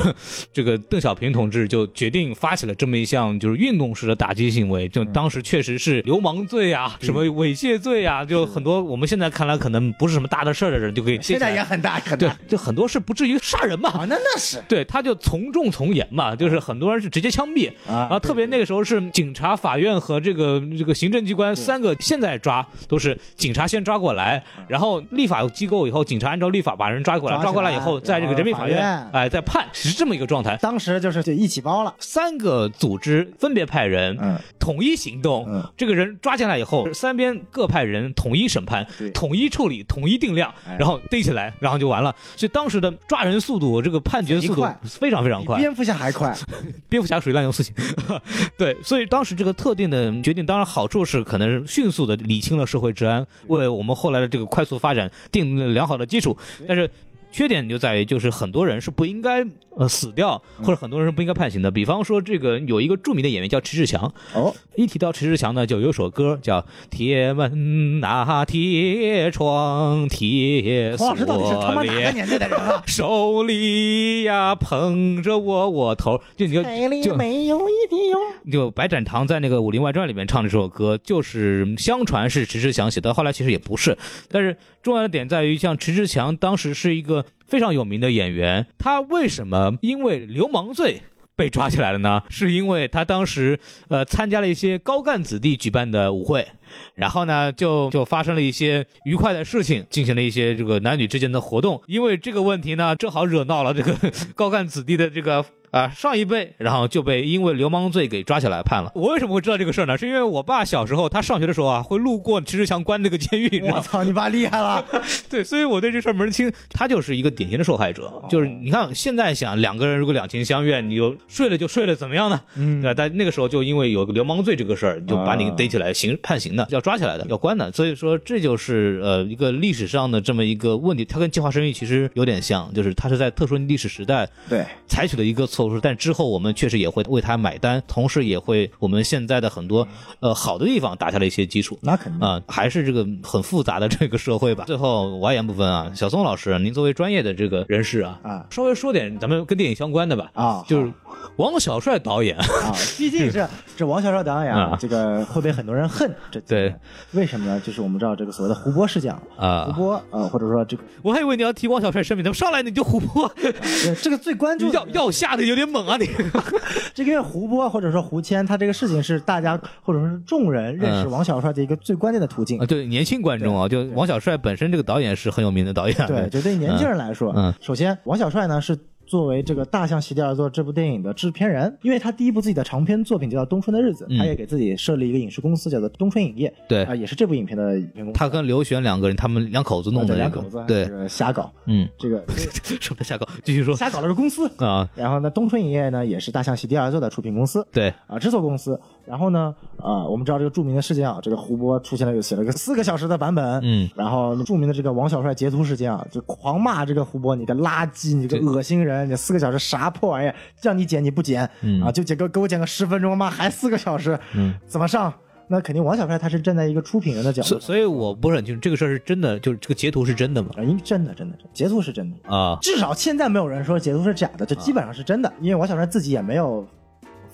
[0.53, 13.89] 这个邓小平同志就决定发起了这么一项就是运动式的打击行为，就当时确实是流氓罪啊，什么猥亵罪啊，就很多我们现在看来可能不是什么大的事儿的人就可以现在也也很大很对，就很多事不至于杀人嘛。
[13.89, 14.61] 啊，那那是。
[14.69, 30.57] 对，他就从重从严嘛，就是很多人是直接枪毙啊啊，特别那个时候是警察、法院和这个这个行政机关三个，现在抓都是警察先抓过来，然后立法机构以后，警察按照立法把人抓过来，抓过来以后，在这个人民法院然后法院哎再判，是这么一个状态。
[30.57, 35.45] 当时就是就一起包了，三个组织分别派人，嗯，统一行动。
[35.47, 42.15] 嗯这个人抓进来以后，三边各派人统一审判，统一处理，统一定量哎，然后逮起来，然后就完了。
[42.35, 45.57] 所以当时的抓人速度，这个判决速度非常非常快。
[45.57, 46.35] 蝙蝠侠还快，
[46.89, 47.73] 蝙蝠侠属于滥用私刑，
[48.57, 56.35] 对，所以当时这个特定的决定，当然好处是可能迅速的理清了社会治安，为我们后来的这个快速发展定了良好的基础，
[56.67, 56.89] 但是。
[57.31, 61.69] 缺点就在于，就是很多人是不应该呃死掉，或者很多人是不应该判刑的。
[61.69, 72.81] 比方说，这个有一个著名的演员叫迟志强，哦，一提到迟志强呢，就有首歌叫《铁门啊、铁窗铁锁孔老师到底是他妈哪个》，年代的人啊？
[72.87, 76.63] 手里呀捧着窝窝头，就你就
[77.03, 78.17] 就没有一滴油。
[78.51, 83.97] 就白展堂在那个《武林外传》里面唱的这首歌，就是相传是迟志强写的，后来其实也不是。
[84.29, 84.55] 但是
[84.87, 91.01] 重要的点在于，像迟志强当时是一个非常有名的演员，他为什么因为流氓罪？
[91.35, 93.59] 被抓起来了呢，是因为他当时
[93.89, 96.47] 呃参加了一些高干子弟举办的舞会，
[96.95, 101.83] 然后呢就就发生了一些愉快的事情，进行了一些这个男女之间的活动。
[101.85, 103.93] 因为这个问题呢，正好惹闹了这个
[104.35, 105.45] 高干子弟的这个
[105.77, 108.91] 啊、上一辈，然后就被因为流氓罪给抓起来判了。
[108.95, 109.97] 我为什么会知道这个事儿呢？
[109.97, 113.61] 是因为我爸小时候他上学的时候啊，会路过迟志强关那个监狱？
[113.69, 114.83] 我操，你爸厉害了！
[115.29, 116.51] 对，所以我对这事儿门儿清。
[116.69, 122.39] 他就是一个典型的受害者，就是你看现在想两个人如果两情相悦，你就睡了就睡了，怎么样呢？
[122.55, 127.71] 嗯对吧，但那个时候就因为有个流氓罪这个事儿，就把你逮起来刑判刑的，要抓起来的，要关的。
[127.71, 135.45] 所以说这就是呃一个历史上的这么一个问题，它跟计划生育其实有点像，就是它是在特殊历史时代对，采取的一个
[135.81, 139.87] 但之后我们确实也会为它买单，同时也会我们现在的很多
[140.19, 141.77] 呃好的地方打下了一些基础。
[141.81, 142.27] 那肯定。
[142.27, 144.65] 啊、还是这个很复杂的这个社会吧。
[144.65, 150.29] 最后外延部分啊，小松老师，您作为专业的这个人士啊，啊稍微说点咱们跟电影相关的吧。
[150.33, 150.91] 啊就是
[151.37, 153.47] 王小帅导演，啊，毕竟是
[153.77, 156.13] 这王小帅导演啊啊，这个会被很多人恨。
[156.31, 156.73] 这对，
[157.11, 157.59] 为什么呢？
[157.59, 166.07] 就是我们知道这个所谓的胡波事件胡啊，波啊，或者说这个我还以为你要提王小帅生命，怎么上来你就胡波，呃这个最关 注要要下的有点猛啊你。
[166.93, 171.11] 这个胡波或者说胡谦，他这个事情是大家或者说是众人认识嗯。
[171.11, 172.59] 王小帅的一个最关键的途径。
[172.59, 172.65] 啊，。
[172.65, 177.53] 对年轻观众啊，就王小帅本身这个导演是很有名的导演，对，就对年轻人来说，嗯。
[177.61, 178.77] 首先王小帅呢是
[179.07, 184.17] 作为这个《大象席地而坐》这部电影的制片人，因为他第一部自己的长篇作品就叫《冬春的日子》，嗯。
[184.17, 186.83] 他也给自己设立一个影视公司，叫做冬春影业，对。
[186.83, 188.19] 啊、也是这部影片的影片公司。
[188.19, 190.85] 他跟刘璇两个人，他们两口子弄的这个啊两口子，对。
[190.85, 192.23] 这，个瞎搞，嗯，这个
[192.81, 193.27] 什么瞎搞？
[193.43, 193.75] 继续说。
[193.75, 194.49] 瞎搞的是公司。
[194.57, 197.65] 啊，然后呢，冬春影业呢也是《大象席地而坐》的出品公司。
[197.71, 198.79] 对，啊，制作公司。
[199.07, 211.81] 然后呢，呃，我们知道这个著名的事件啊，这个胡波出现了，又写了个 四个小时的版本，嗯，然后著名的这个王小帅截图事件啊，就狂骂这个胡波，你个垃圾，你个恶心人，你四个小时啥破玩意儿，叫你剪你不剪，嗯。
[211.81, 215.13] 啊，就剪个给我剪个十分钟，妈还四个小时，嗯，怎么上？
[215.49, 217.47] 那肯定王小帅他是站在一个出品人的角度。
[217.47, 220.49] 所，所以我不是很清楚这个事儿是真的，就是这个截图是真的吗？
[220.57, 222.29] 啊，应真的真的真的截图是真的。
[222.29, 226.67] 啊，至少现在没有人说截图是假的，这基本上是真的，因为王小帅自己也没有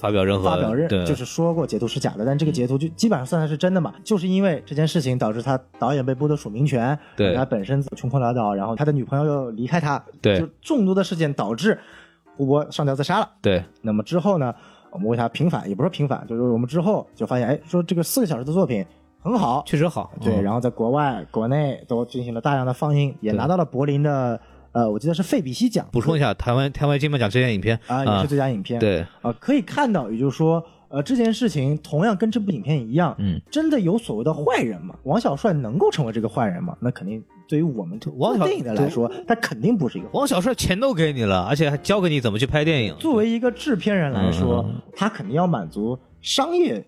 [0.03, 11.79] 发表任何发表任，就是说过截图是假的，但这个截图就基本上算的是真的嘛，就是因为这件事情导致他导演被剥夺署名权，对他本身穷困潦倒，然后他的女朋友又离开他，对就众多的事件导致
[12.35, 13.29] 胡波上吊自杀了。
[13.41, 14.53] 对，那么之后呢，
[14.91, 18.85] 我们为他平反，也不是平反，就是我们之后就发现，哎，说这个四个小时的作品
[19.21, 24.37] 很好，确实好，对，嗯然后在国外、国内都进行了大量的放映，也拿到了柏林的，
[24.73, 28.79] 呃，我记得是费比西奖补充一下，台湾台湾金马奖最佳影片啊，也是最佳影片。
[28.79, 34.95] 对，啊，可以看到，也就是说，呃，这件事情同样跟这部影片一样，嗯，真的有所谓的坏人吗？
[35.03, 36.75] 王小帅能够成为这个坏人吗？
[36.79, 40.19] 那肯定对于我们王小做电影的来说，他肯定不是一个坏人。
[40.19, 46.83] 王小帅钱都给你了，而且还教给你怎么去拍电影，作为一个制片人来说，嗯他肯定要满足商业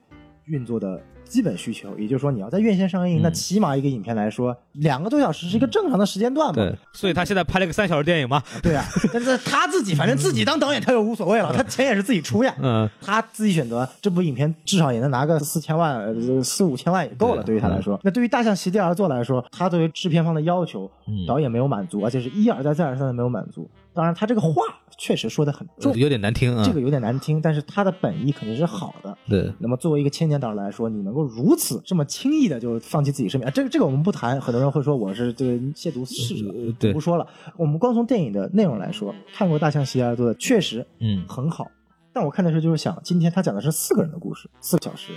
[0.46, 6.54] 运作的基本需求，也就是说，你要在院线上映，嗯那起码一个影片来说，两个多小时是一个正常的时间段嘛。
[6.54, 12.56] 对，所以他现在拍了个三小时电影嘛， 对啊，但是他自己 反正自己当导演，他就无所谓了，他钱也是自己出呀。
[12.62, 17.44] 嗯，他自己选择这部影片，至少也能拿个四千万、呃四五千万也够了。
[17.44, 23.70] 对对于他来说，那对于大象席地而坐来说，他对于制片方的要求，嗯导演没有满足，而且是一而再、再而三的没有满足。
[23.96, 24.52] 当然，他这个话
[24.98, 29.18] 确实说的很重，有点难听啊，这个有点难听，但是他的本意肯定是好的。
[29.28, 34.40] 对，那么，作为一个千年导演来说，你能够如此这么轻易的就放弃自己生命啊，这个这个我们不谈。
[34.42, 36.36] 很多人会说我是这个亵渎逝
[36.78, 37.26] 者，不说了。
[37.56, 41.72] 我们光从电影的内容来说，看过《大象席尔多》的确实嗯很好。
[42.12, 45.14] 但我看的时候就是想，今天他讲的是四个人的故事，四个小时。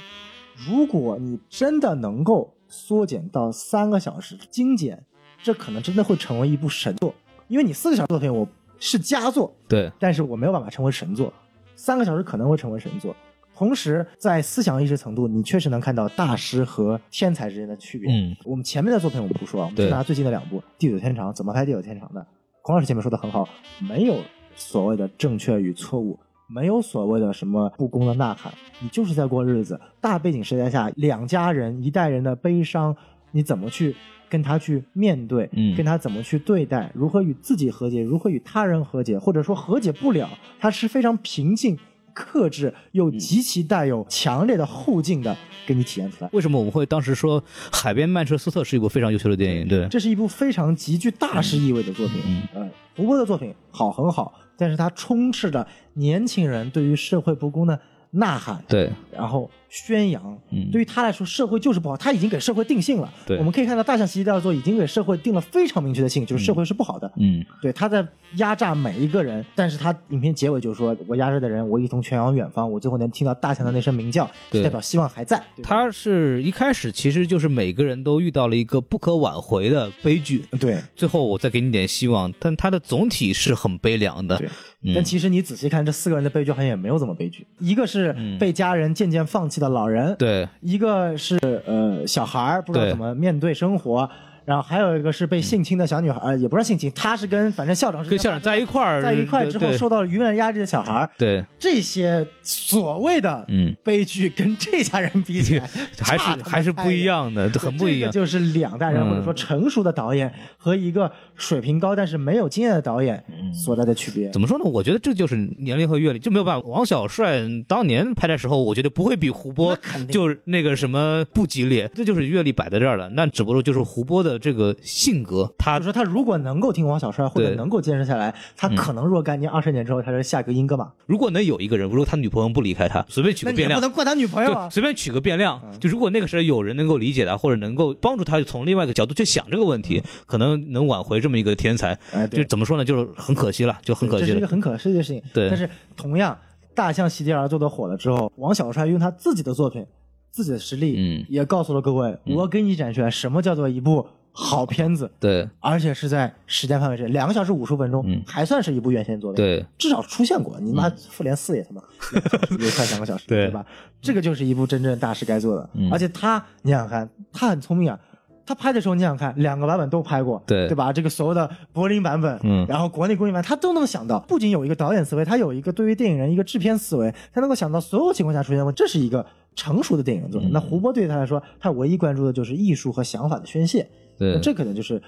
[0.69, 5.05] 如果你真的能够缩减到三个小时，精简，
[5.43, 7.15] 这可能真的会成为一部神作。
[7.47, 8.47] 因为你四个小时作品，我
[8.81, 11.33] 是佳作，对，但是我没有办法成为神作。
[11.75, 13.15] 三个小时可能会成为神作。
[13.55, 18.09] 同时，在思想意识程度，你确实能看到大师和天才之间的区别。
[18.09, 22.25] 嗯，我们前面的作品我们不说啊，我们就拿最近的两部《地久天长》怎么拍《地久天长》的。
[22.63, 23.49] 孔老师前面说的很好，
[23.81, 24.17] 没有
[24.55, 26.17] 所谓的正确与错误，
[26.49, 29.81] 没有所谓的什么不公的呐喊，你就是在过日子。
[30.01, 32.97] 大背景时代下，两家人一代人的悲伤，
[33.33, 33.95] 你怎么去
[34.29, 35.49] 跟他去面对？
[35.53, 36.91] 嗯跟他怎么去对待？
[36.95, 38.03] 如何与自己和解？
[38.03, 39.19] 如何与他人和解？
[39.19, 40.29] 或者说和解不了，
[40.59, 41.79] 他是非常平静。
[42.15, 47.41] 克制又极其带有强烈的后劲的给你体验出来，为什么我们会当时说
[47.71, 49.69] 《海边曼彻斯特》是一部非常优秀的电影？
[49.69, 52.21] 对，这是一部非常极具大师意味的作品。
[52.27, 55.65] 嗯呃，胡波的作品好很好，但是它充斥着
[55.95, 57.81] 年轻人对于社会不公的
[58.11, 60.39] 呐喊，对，然后宣扬。
[60.51, 63.13] 嗯对于他来说，社会就是不好，他已经给社会定性了。
[63.27, 67.11] 对我们可以看到《大象席地而坐》已经给社会定了非常明确的性，就是社会是不好的。
[67.17, 72.71] 嗯，对，他在压榨每一个人，但是他影片结尾就说：“我压榨的人，我一同全往远方。
[72.71, 75.43] 我最后能听到大象的那声鸣叫，对代表希望还在。
[75.57, 84.37] 对他是一开始其实就是每个人都遇到了一个不可挽回的悲剧，对最后我再给你点希望，但他的总体是很悲凉的。
[84.37, 84.49] 对。
[84.81, 87.45] 嗯但其实你仔细看，这四个人的悲剧好像也没有怎么悲剧。
[87.59, 90.49] 一个是嗯被家人渐渐放弃的老人，对。
[90.61, 94.09] 一个是呃小孩儿不知道怎么面对生活，
[94.49, 105.69] 然后还有一个是被性侵的小女孩，呃也不是性侵，她是跟反正校长是跟校长在一块儿，在一块之后受到了舆论压制的小孩儿，对，这些所谓的嗯悲剧跟这家人比起来，
[106.01, 108.25] 还是还是不一样的，很不一样这个。
[108.25, 113.23] 就是两代人、嗯或者说成熟的导演和一个水平高但是没有经验的导演
[113.53, 114.31] 所在的区别。
[114.31, 114.65] 怎么说呢？
[114.65, 116.67] 我觉得这就是年龄和阅历，就没有办法。
[116.67, 119.77] 王小帅当年拍的时候，我觉得不会比胡波
[120.09, 123.11] 就是那个什么不激烈，这就是阅历摆在这儿了。
[123.11, 130.91] 那只不过就是胡波的这个性格，他就说他如果能够听王小帅，或者能够坚持下来，他可能若干年、二十年之后，他是下一个英格玛。
[131.07, 134.69] 如果能有一个人，如果他女朋友不离开他，随便取个变量，不能怪他女朋友啊，。
[134.71, 141.99] 随便取个变量，就如果那个时候有人能够理解他，或者能够帮助他从另外一个角度去想这个问题，可能能挽回这么一个天才。
[142.13, 142.85] 哎，就，怎么说呢？
[142.85, 144.27] 就是很可惜了，就很可惜了。
[144.27, 145.23] 这是一个很可惜的事情。
[145.35, 146.37] 对但是同样，
[146.75, 149.85] 大象席地而坐的火了之后，王小帅用他自己的作品、
[150.31, 154.07] 自己的实力，嗯也告诉了各位，我给你展现什么叫做一部
[154.41, 159.37] 好片子，对而且是在时间范围之内，两个小时五十分钟，嗯还算是一部院线作品。
[159.45, 160.57] 对，至少出现过。
[160.61, 161.83] 你妈复联四也他妈
[162.65, 163.67] 也快两个小时，对对吧？
[164.01, 165.69] 这个就是一部真正大师该做的。
[165.75, 167.99] 嗯而且他，你想想看，他很聪明啊。
[168.47, 170.91] 他拍的时候，你想想看，两个版本都拍过，对对吧？
[170.93, 180.49] 这个所有的柏林版本，嗯然后国内公映版，他都能想到，不仅有一个导演思维，他有一个对于电影人一个制片思维，他能够想到所有情况下出现的问题，这是一个成熟的电影作品。
[180.51, 183.87] 那胡波对他来说，他唯一关注的就是艺术和想法的宣泄。
[184.19, 185.01] 对这可能就是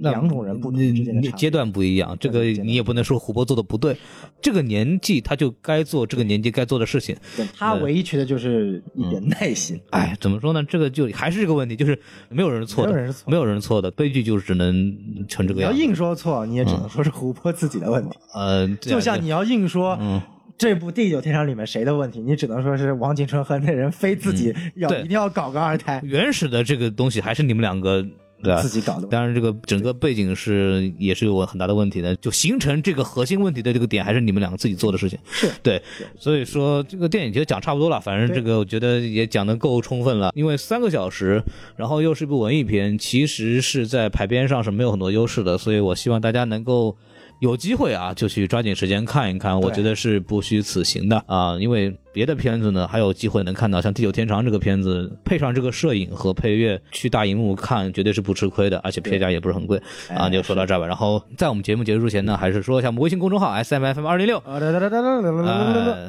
[0.00, 1.30] 两种人不之间的差别。
[1.32, 3.96] 阶段不一样，这个你也不能说胡波做的不对，
[4.42, 7.16] 这个年纪他就该做这个年纪该做的事情。
[7.36, 9.80] 对他唯一缺的就是一点耐心。
[9.90, 10.62] 哎，怎么说呢？
[10.62, 14.96] 这个就还是这个问题，就是没有人是错的，没有人是错没有人是错的，悲剧就只能
[15.28, 15.76] 成这个样子。
[15.76, 18.16] 你要硬说错，你也只能说是胡波自己的问题。
[18.34, 20.20] 呃，就像你要硬说，嗯
[20.58, 28.04] 这部《地久天长》里面谁的问题，你只能说是王景春和那人非自己要、嗯一定要搞个二胎，原始的这个东西还是你们两个
[28.42, 28.68] 对吧自？
[28.68, 29.06] 己搞的。
[29.08, 35.18] 当然，这个整个背景是也是有很大的问题的，就形成这个核心问题的这个点，还是你们两个自己做的事情。
[35.30, 35.82] 是对，
[36.18, 41.42] 所以说这个电影其实讲差不多了，反正这个我觉得也讲的够充分了，因为三个小时，
[41.76, 46.96] 然后又是一部文艺片，其实是在排片上是没有很多优势的，所以我希望大家能够。
[47.40, 51.22] 有机会啊就去抓紧时间看一看我觉得是不虚此行的。
[51.26, 59.80] 啊因为别的片子呢还有机会能看到像地久天长这个片子配上这个摄影和配乐去大荧幕看绝对是不吃亏的而且票价也不是很贵。
[60.14, 60.86] 啊就说到这儿吧。
[60.86, 64.42] 然后在我们节目结束之前呢还是说一下我们微信公众号 smfm 二零六。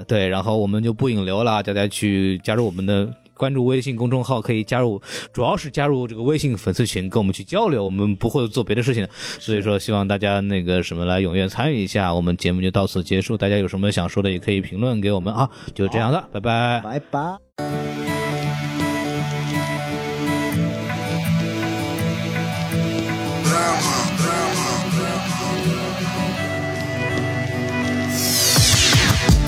[0.08, 3.08] 对然后我们就不引流了大家去加入我们的
[3.40, 5.02] 关注微信公众号可以加入，
[5.32, 7.86] 主要是加入这个微信粉丝群，跟我们去交流。
[7.86, 12.14] 我们不会做别的事情的，所以说希望大家那个什么来踊跃参与一下。
[12.14, 15.50] 我们节目就到此结束，大家有什么想说的也可以评论给我们啊。
[15.74, 16.82] 就这样的，拜拜。
[16.84, 17.38] 拜拜。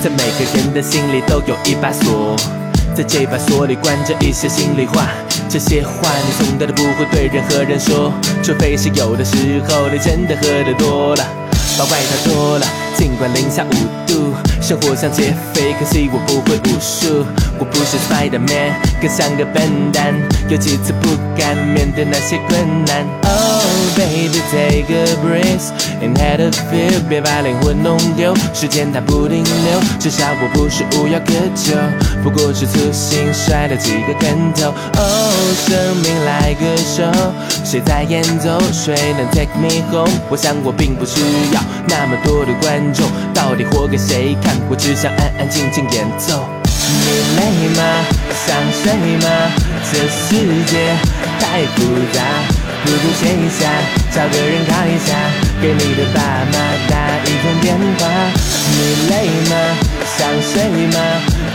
[0.02, 2.34] 在每个人的心里都有一把锁，
[2.94, 5.08] 在这把锁里关着一些心里话。
[5.48, 8.12] 这些话你从来都不会对任何人说，
[8.42, 9.36] 除非是有的时
[9.68, 11.24] 候你真的喝得多了，
[11.78, 12.66] 把外套脱了。
[12.96, 13.70] 尽管零下五
[14.06, 17.24] 度，生活像劫匪，可惜我不会武术，
[17.58, 20.14] 我不是 Spider Man，更像个笨蛋，
[20.48, 23.06] 有几次不敢面对那些困难。
[23.24, 23.61] Oh
[23.96, 31.76] baby take a breath and had a feel，别把灵魂弄丢，时间它不停留，至少我不是无药可救，
[32.22, 34.72] 不过是粗心摔了几个跟头。
[34.96, 35.32] Oh
[35.66, 37.02] 生命来个手，
[37.64, 40.12] 谁在演奏，谁能 take me home？
[40.28, 41.20] 我想我并不需
[41.52, 44.56] 要那么多的观众，到底活给谁看？
[44.68, 46.44] 我只想安安静静演奏。
[46.64, 47.06] 你
[47.36, 47.82] 累吗？
[48.44, 49.28] 想睡吗？
[49.90, 50.96] 这世界
[51.38, 51.82] 太复
[52.12, 52.20] 杂，
[52.84, 53.70] 不如歇一下，
[54.10, 55.14] 找个人靠一下，
[55.60, 58.08] 给你的爸妈打一通电话。
[58.74, 59.54] 你累吗？
[60.18, 60.98] 想睡吗？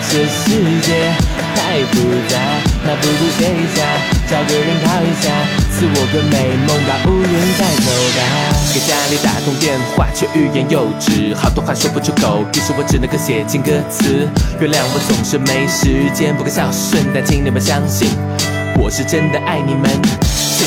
[0.10, 1.12] 这世界
[1.56, 2.00] 太复
[2.30, 2.40] 杂，
[2.86, 3.84] 那不如歇一下，
[4.30, 5.30] 找个人靠一下，
[5.72, 8.20] 赐我个美梦，把乌云带走吧。
[8.74, 14.28] 给家里打通电话，却欲言又止，好多话说不出口，于是我只能够写进歌词。
[14.62, 18.10] 原谅我总是没时间，不够孝顺，但请你们相信，
[18.78, 19.92] 我是真的爱你们。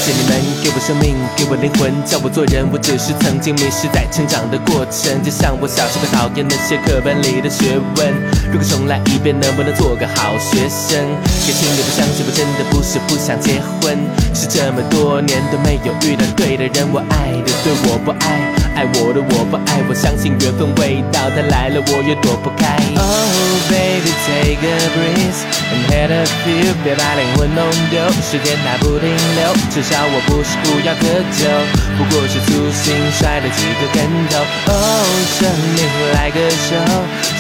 [0.01, 2.67] 谢谢你们给我生命，给我灵魂，教我做人。
[2.73, 8.09] 我只是曾经迷失在成长的过程，就像我小时候讨厌那些课本里的学问。
[8.49, 10.97] 如果重来一遍，能不能做个好学生？
[11.45, 13.93] 也请你们相信，我真的不是不想结婚，
[14.33, 16.89] 是这么多年都没有遇到对的人。
[16.89, 18.41] 我爱的对我不爱，
[18.73, 19.85] 爱我的我不爱。
[19.85, 22.81] 我相信缘分味道它来了，我也躲不开。
[22.97, 25.45] Oh baby take a breath
[25.77, 27.61] and had a feel，别把灵魂弄
[27.93, 29.53] 丢，时间它不停留。
[29.99, 31.05] 我不是无药可
[31.35, 31.51] 救，
[31.99, 34.39] 不过是粗心摔了几个跟头。
[34.71, 34.75] 哦，
[35.35, 35.83] 生命
[36.15, 36.79] 来个手，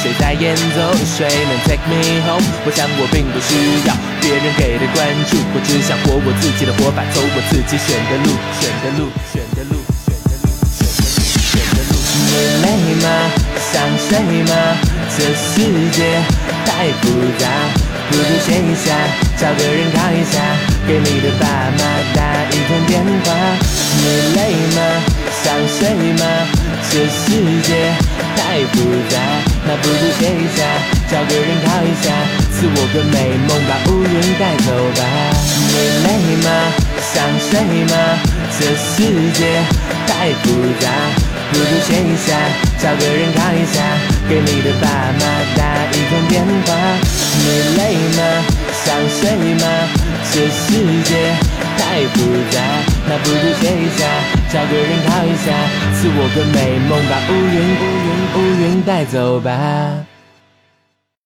[0.02, 2.42] 谁在演奏，谁能 take me home？
[2.66, 3.54] 我想我并不需
[3.86, 11.96] 要别人给的关注，我只想活我自己的活法，走我自己选的路，选的路，选的路，选的路，选的路，选的路。
[12.26, 12.66] 你累
[13.00, 13.06] 吗？
[13.70, 14.52] 想睡吗？
[15.16, 16.18] 这世界
[16.66, 17.08] 太复
[17.38, 17.46] 杂，
[18.10, 18.90] 不如歇一下，
[19.38, 20.42] 找个人靠一下，
[20.86, 21.46] 给你的爸
[21.78, 21.80] 妈
[22.12, 22.20] 打
[22.50, 23.26] 一通电话。
[24.02, 24.38] 你累
[24.74, 24.78] 吗？
[25.42, 25.88] 想睡
[26.18, 26.24] 吗？
[26.90, 27.70] 这世界
[28.36, 29.14] 太复杂，
[29.64, 30.58] 那不如歇一下，
[31.08, 32.10] 找个人靠一下，
[32.50, 33.14] 赐我个美
[33.46, 34.68] 梦，把乌云带走
[34.98, 35.00] 吧。
[35.70, 35.72] 你
[36.02, 36.08] 累
[36.42, 36.48] 吗？
[37.14, 37.50] 想睡
[37.84, 37.94] 吗？
[38.58, 39.06] 这世
[39.38, 39.40] 界
[40.08, 40.50] 太复
[40.80, 41.29] 杂。
[41.52, 42.36] 不如歇一下，
[42.78, 43.82] 找个人靠一下，
[44.28, 44.86] 给你的爸
[45.18, 45.22] 妈
[45.56, 45.62] 打
[45.92, 46.68] 一通电话。
[47.42, 47.44] 你
[47.76, 48.18] 累吗？
[48.84, 49.64] 想睡吗？
[50.32, 51.10] 这世界
[51.76, 52.20] 太复
[52.50, 52.60] 杂，
[53.08, 54.06] 那不如歇一下，
[54.52, 55.52] 找个人靠一下，
[55.96, 60.09] 赐我个美梦，把乌云乌云乌云带走吧。